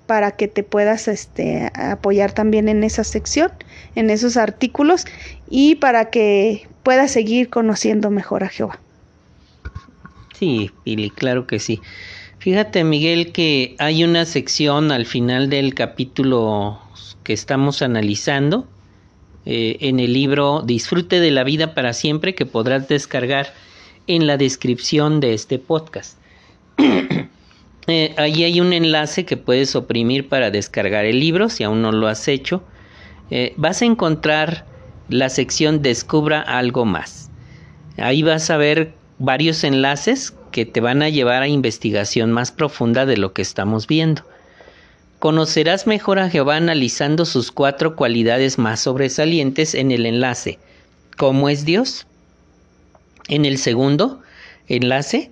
para 0.07 0.31
que 0.31 0.49
te 0.49 0.62
puedas 0.62 1.09
este, 1.09 1.71
apoyar 1.75 2.33
también 2.33 2.69
en 2.69 2.85
esa 2.85 3.05
sección, 3.05 3.51
en 3.95 4.11
esos 4.11 4.37
artículos 4.37 5.05
y 5.51 5.77
para 5.77 6.11
que 6.11 6.69
puedas 6.83 7.11
seguir 7.11 7.51
conociendo 7.51 8.11
mejor 8.11 8.45
a 8.45 8.49
Jehová. 8.49 8.79
Sí, 10.38 10.71
Pili, 10.85 11.11
claro 11.11 11.47
que 11.47 11.59
sí. 11.59 11.81
Fíjate, 12.38 12.85
Miguel, 12.85 13.33
que 13.33 13.75
hay 13.79 14.05
una 14.05 14.25
sección 14.25 14.92
al 14.92 15.07
final 15.07 15.51
del 15.51 15.75
capítulo 15.75 16.81
que 17.25 17.33
estamos 17.33 17.83
analizando 17.83 18.69
eh, 19.47 19.79
en 19.81 19.99
el 19.99 20.12
libro 20.12 20.62
Disfrute 20.62 21.19
de 21.19 21.31
la 21.31 21.42
vida 21.42 21.75
para 21.75 21.92
siempre 21.92 22.35
que 22.35 22.47
podrás 22.47 22.87
descargar 22.87 23.53
en 24.07 24.27
la 24.27 24.37
descripción 24.37 25.21
de 25.21 25.35
este 25.35 25.59
podcast. 25.59 26.19
eh, 27.87 28.14
ahí 28.16 28.45
hay 28.45 28.61
un 28.61 28.73
enlace 28.73 29.25
que 29.25 29.37
puedes 29.37 29.77
oprimir 29.77 30.29
para 30.29 30.51
descargar 30.51 31.05
el 31.05 31.21
libro 31.21 31.49
si 31.49 31.64
aún 31.64 31.83
no 31.83 31.92
lo 31.92 32.09
has 32.09 32.29
hecho. 32.29 32.62
Eh, 33.31 33.55
vas 33.57 33.83
a 33.83 33.87
encontrar 33.87 34.66
la 35.09 35.29
sección 35.29 35.83
Descubra 35.83 36.40
algo 36.40 36.85
más. 36.85 37.31
Ahí 37.97 38.23
vas 38.23 38.51
a 38.51 38.57
ver 38.57 38.92
varios 39.19 39.64
enlaces 39.64 40.35
que 40.53 40.66
te 40.66 40.81
van 40.81 41.03
a 41.03 41.09
llevar 41.09 41.42
a 41.42 41.49
investigación 41.49 42.33
más 42.33 42.53
profunda 42.53 43.07
de 43.07 43.16
lo 43.16 43.33
que 43.33 43.42
estamos 43.42 43.87
viendo. 43.87 44.23
Conocerás 45.19 45.87
mejor 45.87 46.19
a 46.19 46.29
Jehová 46.29 46.57
analizando 46.57 47.25
sus 47.25 47.51
cuatro 47.51 47.97
cualidades 47.97 48.59
más 48.59 48.81
sobresalientes 48.81 49.75
en 49.75 49.90
el 49.90 50.07
enlace 50.07 50.59
¿Cómo 51.17 51.48
es 51.48 51.65
Dios? 51.65 52.07
En 53.29 53.44
el 53.44 53.58
segundo 53.58 54.20
enlace 54.68 55.31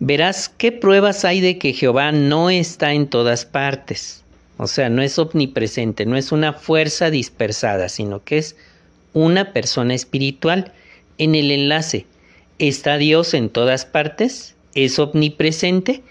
verás 0.00 0.48
qué 0.48 0.72
pruebas 0.72 1.24
hay 1.24 1.40
de 1.40 1.58
que 1.58 1.72
Jehová 1.72 2.12
no 2.12 2.50
está 2.50 2.92
en 2.92 3.06
todas 3.08 3.44
partes. 3.44 4.24
O 4.58 4.66
sea, 4.66 4.88
no 4.88 5.02
es 5.02 5.18
omnipresente, 5.18 6.06
no 6.06 6.16
es 6.16 6.32
una 6.32 6.52
fuerza 6.52 7.10
dispersada, 7.10 7.88
sino 7.88 8.24
que 8.24 8.38
es 8.38 8.56
una 9.12 9.52
persona 9.52 9.94
espiritual. 9.94 10.72
En 11.18 11.34
el 11.34 11.50
enlace, 11.50 12.06
¿está 12.58 12.98
Dios 12.98 13.34
en 13.34 13.48
todas 13.48 13.86
partes? 13.86 14.56
es 14.76 14.98
omnipresente. 14.98 16.02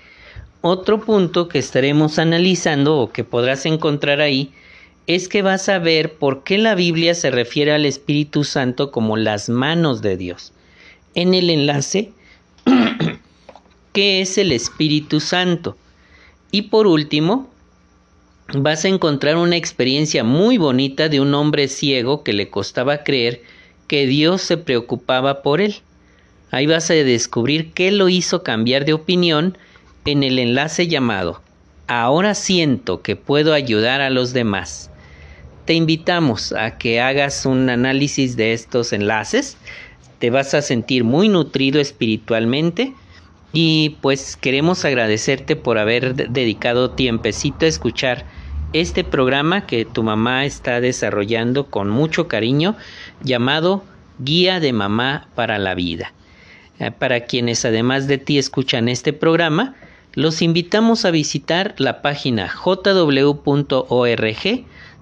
Otro 0.61 0.99
punto 0.99 1.47
que 1.47 1.59
estaremos 1.59 2.19
analizando 2.19 2.97
o 2.97 3.11
que 3.11 3.23
podrás 3.23 3.65
encontrar 3.65 4.19
ahí 4.19 4.51
es 5.07 5.29
que 5.29 5.43
vas 5.43 5.69
a 5.69 5.77
ver 5.77 6.15
por 6.15 6.43
qué 6.43 6.57
la 6.57 6.73
Biblia 6.73 7.13
se 7.13 7.29
refiere 7.29 7.71
al 7.71 7.86
Espíritu 7.86 8.43
Santo 8.43 8.91
como 8.91 9.15
las 9.15 9.49
manos 9.49 10.01
de 10.01 10.17
Dios. 10.17 10.51
En 11.16 11.34
el 11.34 11.49
enlace, 11.49 12.11
¿qué 13.93 14.22
es 14.22 14.38
el 14.38 14.51
Espíritu 14.51 15.20
Santo? 15.20 15.76
Y 16.51 16.63
por 16.63 16.86
último, 16.86 17.49
vas 18.53 18.86
a 18.86 18.89
encontrar 18.89 19.38
una 19.38 19.55
experiencia 19.55 20.24
muy 20.24 20.57
bonita 20.57 21.09
de 21.09 21.20
un 21.20 21.34
hombre 21.34 21.68
ciego 21.68 22.24
que 22.24 22.34
le 22.34 22.49
costaba 22.49 23.03
creer 23.03 23.41
que 23.41 23.55
que 23.88 24.07
Dios 24.07 24.41
se 24.41 24.57
preocupaba 24.57 25.41
por 25.41 25.61
él. 25.61 25.76
Ahí 26.51 26.66
vas 26.66 26.89
a 26.89 26.93
descubrir 26.93 27.72
qué 27.74 27.91
lo 27.91 28.09
hizo 28.09 28.43
cambiar 28.43 28.86
de 28.86 28.93
opinión 28.93 29.57
en 30.05 30.24
el 30.24 30.39
enlace 30.39 30.88
llamado 30.88 31.41
Ahora 31.88 32.34
siento 32.34 33.01
que 33.01 33.16
puedo 33.16 33.53
ayudar 33.53 34.01
a 34.01 34.09
los 34.09 34.34
demás. 34.34 34.89
Te 35.66 35.74
invitamos 35.74 36.51
a 36.51 36.78
que 36.78 36.99
hagas 36.99 37.45
un 37.45 37.70
análisis 37.70 38.36
de 38.36 38.53
estos 38.53 38.91
enlaces. 38.91 39.57
Te 40.20 40.30
vas 40.30 40.53
a 40.53 40.61
sentir 40.61 41.03
muy 41.03 41.30
nutrido 41.30 41.80
espiritualmente 41.80 42.93
y 43.53 43.97
pues 44.01 44.36
queremos 44.36 44.86
agradecerte 44.86 45.55
por 45.55 45.78
haber 45.78 46.16
dedicado 46.30 46.91
tiempecito 46.91 47.66
a 47.66 47.70
escuchar 47.70 48.26
este 48.74 49.03
programa 49.03 49.66
que 49.66 49.86
tu 49.86 50.03
mamá 50.03 50.45
está 50.45 50.82
desarrollando 50.82 51.68
con 51.68 51.89
mucho 51.89 52.28
cariño 52.28 52.76
llamado 53.22 53.84
Guía 54.20 54.59
de 54.59 54.74
Mamá 54.74 55.28
para 55.36 55.57
la 55.59 55.76
Vida. 55.76 56.11
Eh, 56.80 56.91
para 56.91 57.22
quienes 57.22 57.63
además 57.63 58.07
de 58.07 58.18
ti 58.18 58.38
escuchan 58.38 58.89
este 58.89 59.13
programa, 59.13 59.76
los 60.13 60.41
invitamos 60.41 61.05
a 61.05 61.11
visitar 61.11 61.76
la 61.78 62.01
página 62.01 62.49
jw.org 62.49 63.86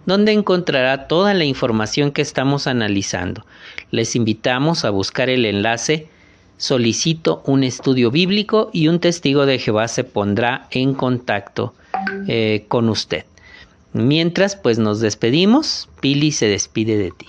donde 0.06 0.32
encontrará 0.34 1.08
toda 1.08 1.34
la 1.34 1.46
información 1.46 2.12
que 2.12 2.22
estamos 2.22 2.68
analizando. 2.68 3.46
Les 3.94 4.16
invitamos 4.16 4.86
a 4.86 4.90
buscar 4.90 5.30
el 5.30 5.46
enlace 5.46 6.08
Solicito 6.58 7.44
un 7.46 7.64
estudio 7.64 8.10
bíblico 8.10 8.72
y 8.74 8.88
un 8.88 9.00
testigo 9.00 9.46
de 9.46 9.60
Jehová 9.60 9.88
se 9.88 10.04
pondrá 10.04 10.66
en 10.72 10.96
contacto 10.96 11.76
eh, 12.28 12.66
con 12.70 12.90
usted. 12.90 13.26
Mientras, 13.92 14.56
pues 14.56 14.80
nos 14.80 15.00
despedimos. 15.00 15.90
Pili 16.02 16.32
se 16.32 16.48
despide 16.48 16.98
de 16.98 17.12
ti. 17.12 17.28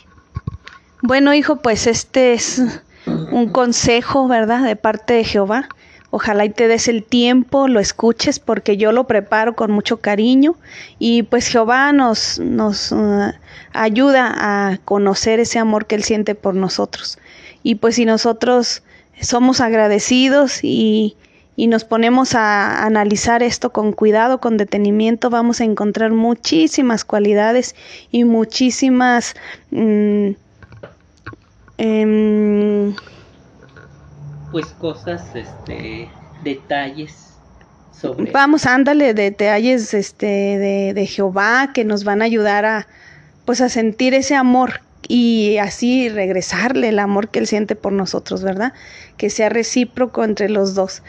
Bueno, 1.03 1.35
hijo, 1.35 1.57
pues 1.57 1.87
este 1.87 2.33
es 2.33 2.63
un 3.07 3.51
consejo, 3.51 4.27
¿verdad? 4.27 4.65
De 4.65 4.77
parte 4.77 5.13
de 5.13 5.25
Jehová. 5.25 5.69
Ojalá 6.17 6.45
y 6.45 6.51
te 6.51 6.69
des 6.69 6.87
el 6.87 7.03
tiempo, 7.03 7.67
lo 7.67 7.81
escuches, 7.81 8.39
porque 8.39 8.77
yo 8.77 8.93
lo 8.93 9.09
preparo 9.09 9.57
con 9.57 9.73
mucho 9.73 9.97
cariño 9.97 10.55
y 11.01 11.25
pues 11.25 11.49
Jehová 11.49 11.93
nos, 11.93 12.39
nos 12.39 12.93
uh, 12.93 13.33
ayuda 13.73 14.33
a 14.37 14.79
conocer 14.85 15.41
ese 15.41 15.59
amor 15.59 15.87
que 15.87 15.97
Él 15.97 16.05
siente 16.05 16.37
por 16.37 16.55
nosotros. 16.55 17.19
Y 17.65 17.75
pues 17.75 17.97
si 17.97 18.05
nosotros 18.05 18.85
somos 19.21 19.61
agradecidos 19.61 20.63
y, 20.63 21.17
y 21.57 21.67
nos 21.67 21.83
ponemos 21.83 22.37
a 22.37 22.87
analizar 22.87 23.43
esto 23.43 23.73
con 23.73 23.93
cuidado, 23.93 24.39
con 24.39 24.57
detenimiento, 24.57 25.31
vamos 25.31 25.61
a 25.61 25.65
encontrar 25.65 26.13
muchísimas 26.13 27.05
cualidades 27.05 27.75
y 28.13 28.23
muchísimas... 28.23 29.35
Mm, 29.73 30.35
Em, 31.77 32.95
pues 34.55 34.67
cosas, 34.67 35.35
este, 35.35 36.09
detalles 36.45 37.35
sobre... 37.91 38.31
Vamos, 38.31 38.67
ándale, 38.67 39.13
detalles 39.13 39.93
este, 39.95 40.27
de, 40.27 40.93
de 40.95 41.07
Jehová 41.07 41.73
que 41.75 41.85
nos 41.85 42.05
van 42.05 42.23
a 42.23 42.27
ayudar 42.27 42.65
a, 42.65 42.87
pues 43.47 43.61
a 43.61 43.69
sentir 43.69 44.15
ese 44.15 44.37
amor 44.37 44.81
y 45.09 45.57
así 45.57 46.09
regresarle 46.09 46.91
el 46.91 47.01
amor 47.01 47.31
que 47.31 47.41
él 47.41 47.49
siente 47.49 47.75
por 47.75 47.93
nosotros, 47.93 48.45
¿verdad? 48.45 48.75
Que 49.17 49.29
sea 49.29 49.49
recíproco 49.49 50.23
entre 50.23 50.49
los 50.49 50.77
dos. 50.77 51.03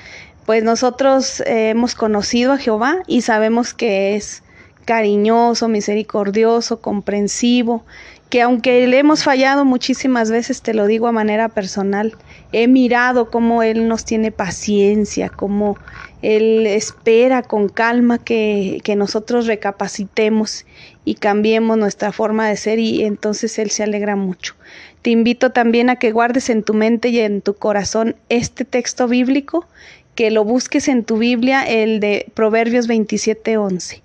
Pues 0.47 0.63
nosotros 0.63 1.43
hemos 1.45 1.93
conocido 1.93 2.53
a 2.53 2.57
Jehová 2.57 3.03
y 3.05 3.21
sabemos 3.21 3.75
que 3.75 4.15
es 4.15 4.41
cariñoso, 4.85 5.67
misericordioso, 5.67 6.81
comprensivo, 6.81 7.85
que 8.29 8.41
aunque 8.41 8.87
le 8.87 8.97
hemos 8.97 9.23
fallado 9.23 9.65
muchísimas 9.65 10.31
veces, 10.31 10.61
te 10.61 10.73
lo 10.73 10.87
digo 10.87 11.07
a 11.07 11.11
manera 11.11 11.49
personal, 11.49 12.15
he 12.51 12.67
mirado 12.67 13.29
cómo 13.29 13.63
Él 13.63 13.87
nos 13.87 14.05
tiene 14.05 14.31
paciencia, 14.31 15.29
cómo 15.29 15.77
Él 16.21 16.65
espera 16.65 17.43
con 17.43 17.69
calma 17.69 18.17
que, 18.17 18.81
que 18.83 18.95
nosotros 18.95 19.45
recapacitemos 19.45 20.65
y 21.05 21.15
cambiemos 21.15 21.77
nuestra 21.77 22.11
forma 22.11 22.49
de 22.49 22.57
ser 22.57 22.79
y 22.79 23.03
entonces 23.03 23.59
Él 23.59 23.69
se 23.69 23.83
alegra 23.83 24.15
mucho. 24.15 24.55
Te 25.03 25.11
invito 25.11 25.51
también 25.51 25.91
a 25.91 25.97
que 25.97 26.11
guardes 26.11 26.49
en 26.49 26.63
tu 26.63 26.73
mente 26.73 27.09
y 27.09 27.19
en 27.19 27.41
tu 27.41 27.53
corazón 27.53 28.15
este 28.29 28.65
texto 28.65 29.07
bíblico, 29.07 29.67
que 30.15 30.31
lo 30.31 30.43
busques 30.43 30.87
en 30.87 31.03
tu 31.03 31.17
Biblia, 31.17 31.63
el 31.63 31.99
de 31.99 32.25
Proverbios 32.33 32.87
27:11, 32.87 34.01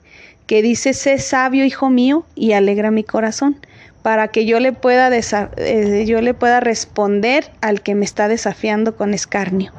que 0.47 0.61
dice, 0.61 0.93
sé 0.93 1.18
sabio, 1.18 1.64
hijo 1.64 1.89
mío, 1.89 2.27
y 2.35 2.53
alegra 2.53 2.91
mi 2.91 3.05
corazón 3.05 3.57
para 4.03 4.28
que 4.28 4.46
yo 4.46 4.61
le 4.61 4.72
pueda 4.72 5.11
eh, 5.14 6.05
yo 6.07 6.20
le 6.20 6.34
pueda 6.34 6.61
responder 6.61 7.51
al 7.61 7.82
que 7.82 7.94
me 7.94 8.05
está 8.05 8.28
desafiando 8.28 8.96
con 8.96 9.14
escarnio. 9.14 9.72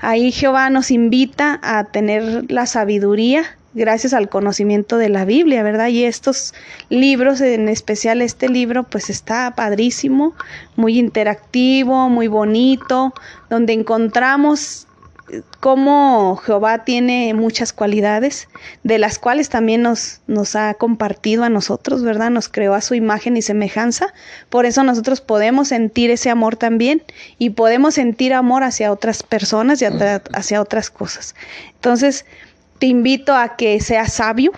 Ahí 0.00 0.32
Jehová 0.32 0.70
nos 0.70 0.90
invita 0.90 1.60
a 1.62 1.84
tener 1.84 2.50
la 2.50 2.66
sabiduría 2.66 3.44
gracias 3.74 4.12
al 4.14 4.28
conocimiento 4.28 4.96
de 4.96 5.08
la 5.08 5.24
Biblia, 5.24 5.62
¿verdad? 5.62 5.88
Y 5.88 6.04
estos 6.04 6.54
libros, 6.88 7.40
en 7.40 7.68
especial 7.68 8.20
este 8.22 8.48
libro, 8.48 8.84
pues 8.84 9.10
está 9.10 9.54
padrísimo, 9.54 10.34
muy 10.76 10.98
interactivo, 10.98 12.08
muy 12.08 12.26
bonito, 12.26 13.12
donde 13.48 13.72
encontramos 13.72 14.86
cómo 15.60 16.36
Jehová 16.36 16.84
tiene 16.84 17.34
muchas 17.34 17.72
cualidades, 17.72 18.48
de 18.82 18.98
las 18.98 19.18
cuales 19.18 19.48
también 19.48 19.82
nos, 19.82 20.20
nos 20.26 20.56
ha 20.56 20.74
compartido 20.74 21.44
a 21.44 21.48
nosotros, 21.48 22.02
¿verdad? 22.02 22.30
Nos 22.30 22.48
creó 22.48 22.74
a 22.74 22.80
su 22.80 22.94
imagen 22.94 23.36
y 23.36 23.42
semejanza. 23.42 24.12
Por 24.48 24.66
eso 24.66 24.82
nosotros 24.82 25.20
podemos 25.20 25.68
sentir 25.68 26.10
ese 26.10 26.30
amor 26.30 26.56
también 26.56 27.02
y 27.38 27.50
podemos 27.50 27.94
sentir 27.94 28.34
amor 28.34 28.62
hacia 28.62 28.92
otras 28.92 29.22
personas 29.22 29.82
y 29.82 29.86
hacia 29.86 30.60
otras 30.60 30.90
cosas. 30.90 31.34
Entonces, 31.74 32.24
te 32.78 32.86
invito 32.86 33.34
a 33.34 33.56
que 33.56 33.80
seas 33.80 34.12
sabio, 34.14 34.52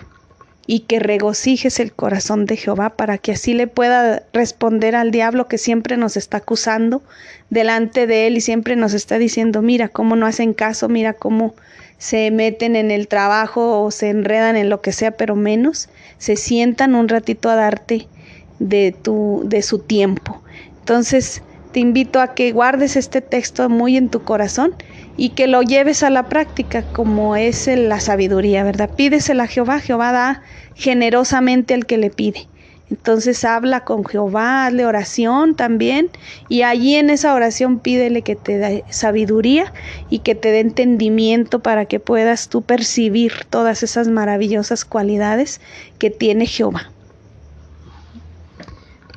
y 0.65 0.81
que 0.81 0.99
regocijes 0.99 1.79
el 1.79 1.93
corazón 1.93 2.45
de 2.45 2.57
Jehová 2.57 2.91
para 2.91 3.17
que 3.17 3.33
así 3.33 3.53
le 3.53 3.67
pueda 3.67 4.23
responder 4.31 4.95
al 4.95 5.11
diablo 5.11 5.47
que 5.47 5.57
siempre 5.57 5.97
nos 5.97 6.15
está 6.15 6.37
acusando 6.37 7.03
delante 7.49 8.07
de 8.07 8.27
él 8.27 8.37
y 8.37 8.41
siempre 8.41 8.75
nos 8.75 8.93
está 8.93 9.17
diciendo, 9.17 9.61
mira 9.61 9.89
cómo 9.89 10.15
no 10.15 10.25
hacen 10.25 10.53
caso, 10.53 10.87
mira 10.87 11.13
cómo 11.13 11.53
se 11.97 12.31
meten 12.31 12.75
en 12.75 12.91
el 12.91 13.07
trabajo 13.07 13.81
o 13.81 13.91
se 13.91 14.09
enredan 14.09 14.55
en 14.55 14.69
lo 14.69 14.81
que 14.81 14.93
sea, 14.93 15.11
pero 15.11 15.35
menos 15.35 15.89
se 16.17 16.35
sientan 16.35 16.95
un 16.95 17.09
ratito 17.09 17.49
a 17.49 17.55
darte 17.55 18.07
de 18.59 18.95
tu 19.01 19.43
de 19.45 19.61
su 19.61 19.79
tiempo. 19.79 20.41
Entonces, 20.79 21.41
te 21.73 21.79
invito 21.79 22.21
a 22.21 22.35
que 22.35 22.51
guardes 22.51 22.95
este 22.95 23.19
texto 23.21 23.67
muy 23.67 23.97
en 23.97 24.09
tu 24.09 24.23
corazón 24.23 24.75
y 25.17 25.29
que 25.29 25.47
lo 25.47 25.63
lleves 25.63 26.03
a 26.03 26.11
la 26.11 26.29
práctica 26.29 26.83
como 26.83 27.35
es 27.35 27.67
la 27.67 27.99
sabiduría, 27.99 28.63
¿verdad? 28.63 28.91
Pídesela 28.95 29.43
a 29.43 29.47
Jehová, 29.47 29.79
Jehová 29.79 30.11
da 30.11 30.43
generosamente 30.75 31.73
al 31.73 31.87
que 31.87 31.97
le 31.97 32.11
pide. 32.11 32.47
Entonces 32.91 33.43
habla 33.43 33.85
con 33.85 34.05
Jehová, 34.05 34.67
hazle 34.67 34.85
oración 34.85 35.55
también 35.55 36.11
y 36.47 36.61
allí 36.61 36.95
en 36.95 37.09
esa 37.09 37.33
oración 37.33 37.79
pídele 37.79 38.21
que 38.21 38.35
te 38.35 38.59
dé 38.59 38.83
sabiduría 38.89 39.73
y 40.11 40.19
que 40.19 40.35
te 40.35 40.51
dé 40.51 40.59
entendimiento 40.59 41.59
para 41.59 41.85
que 41.85 41.99
puedas 41.99 42.49
tú 42.49 42.61
percibir 42.61 43.33
todas 43.49 43.81
esas 43.81 44.09
maravillosas 44.09 44.85
cualidades 44.85 45.59
que 45.97 46.11
tiene 46.11 46.45
Jehová. 46.45 46.91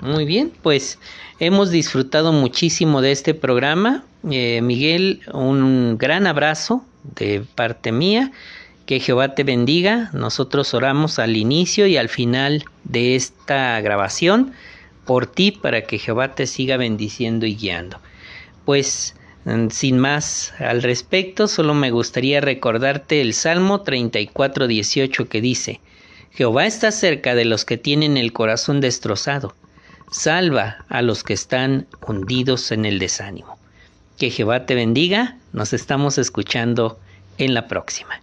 Muy 0.00 0.24
bien, 0.24 0.52
pues 0.62 0.98
hemos 1.38 1.70
disfrutado 1.70 2.32
muchísimo 2.32 3.02
de 3.02 3.12
este 3.12 3.34
programa. 3.34 4.04
Eh, 4.30 4.60
Miguel, 4.62 5.20
un 5.32 5.98
gran 5.98 6.26
abrazo 6.26 6.84
de 7.02 7.44
parte 7.54 7.92
mía. 7.92 8.32
Que 8.86 9.00
Jehová 9.00 9.34
te 9.34 9.42
bendiga. 9.42 10.10
Nosotros 10.12 10.72
oramos 10.72 11.18
al 11.18 11.36
inicio 11.36 11.86
y 11.86 11.96
al 11.96 12.08
final 12.08 12.64
de 12.84 13.16
esta 13.16 13.80
grabación 13.80 14.52
por 15.04 15.26
ti 15.26 15.50
para 15.50 15.82
que 15.82 15.98
Jehová 15.98 16.34
te 16.34 16.46
siga 16.46 16.76
bendiciendo 16.76 17.46
y 17.46 17.56
guiando. 17.56 17.98
Pues 18.64 19.16
mm, 19.44 19.68
sin 19.70 19.98
más 19.98 20.54
al 20.60 20.82
respecto, 20.82 21.48
solo 21.48 21.74
me 21.74 21.90
gustaría 21.90 22.40
recordarte 22.40 23.20
el 23.20 23.34
Salmo 23.34 23.82
34, 23.82 24.68
18 24.68 25.28
que 25.28 25.40
dice, 25.40 25.80
Jehová 26.30 26.66
está 26.66 26.92
cerca 26.92 27.34
de 27.34 27.44
los 27.44 27.64
que 27.64 27.78
tienen 27.78 28.16
el 28.16 28.32
corazón 28.32 28.80
destrozado 28.80 29.54
salva 30.10 30.84
a 30.88 31.02
los 31.02 31.24
que 31.24 31.34
están 31.34 31.86
hundidos 32.06 32.72
en 32.72 32.84
el 32.84 32.98
desánimo. 32.98 33.58
Que 34.18 34.30
Jehová 34.30 34.66
te 34.66 34.74
bendiga, 34.74 35.36
nos 35.52 35.72
estamos 35.72 36.18
escuchando 36.18 36.98
en 37.38 37.54
la 37.54 37.68
próxima. 37.68 38.20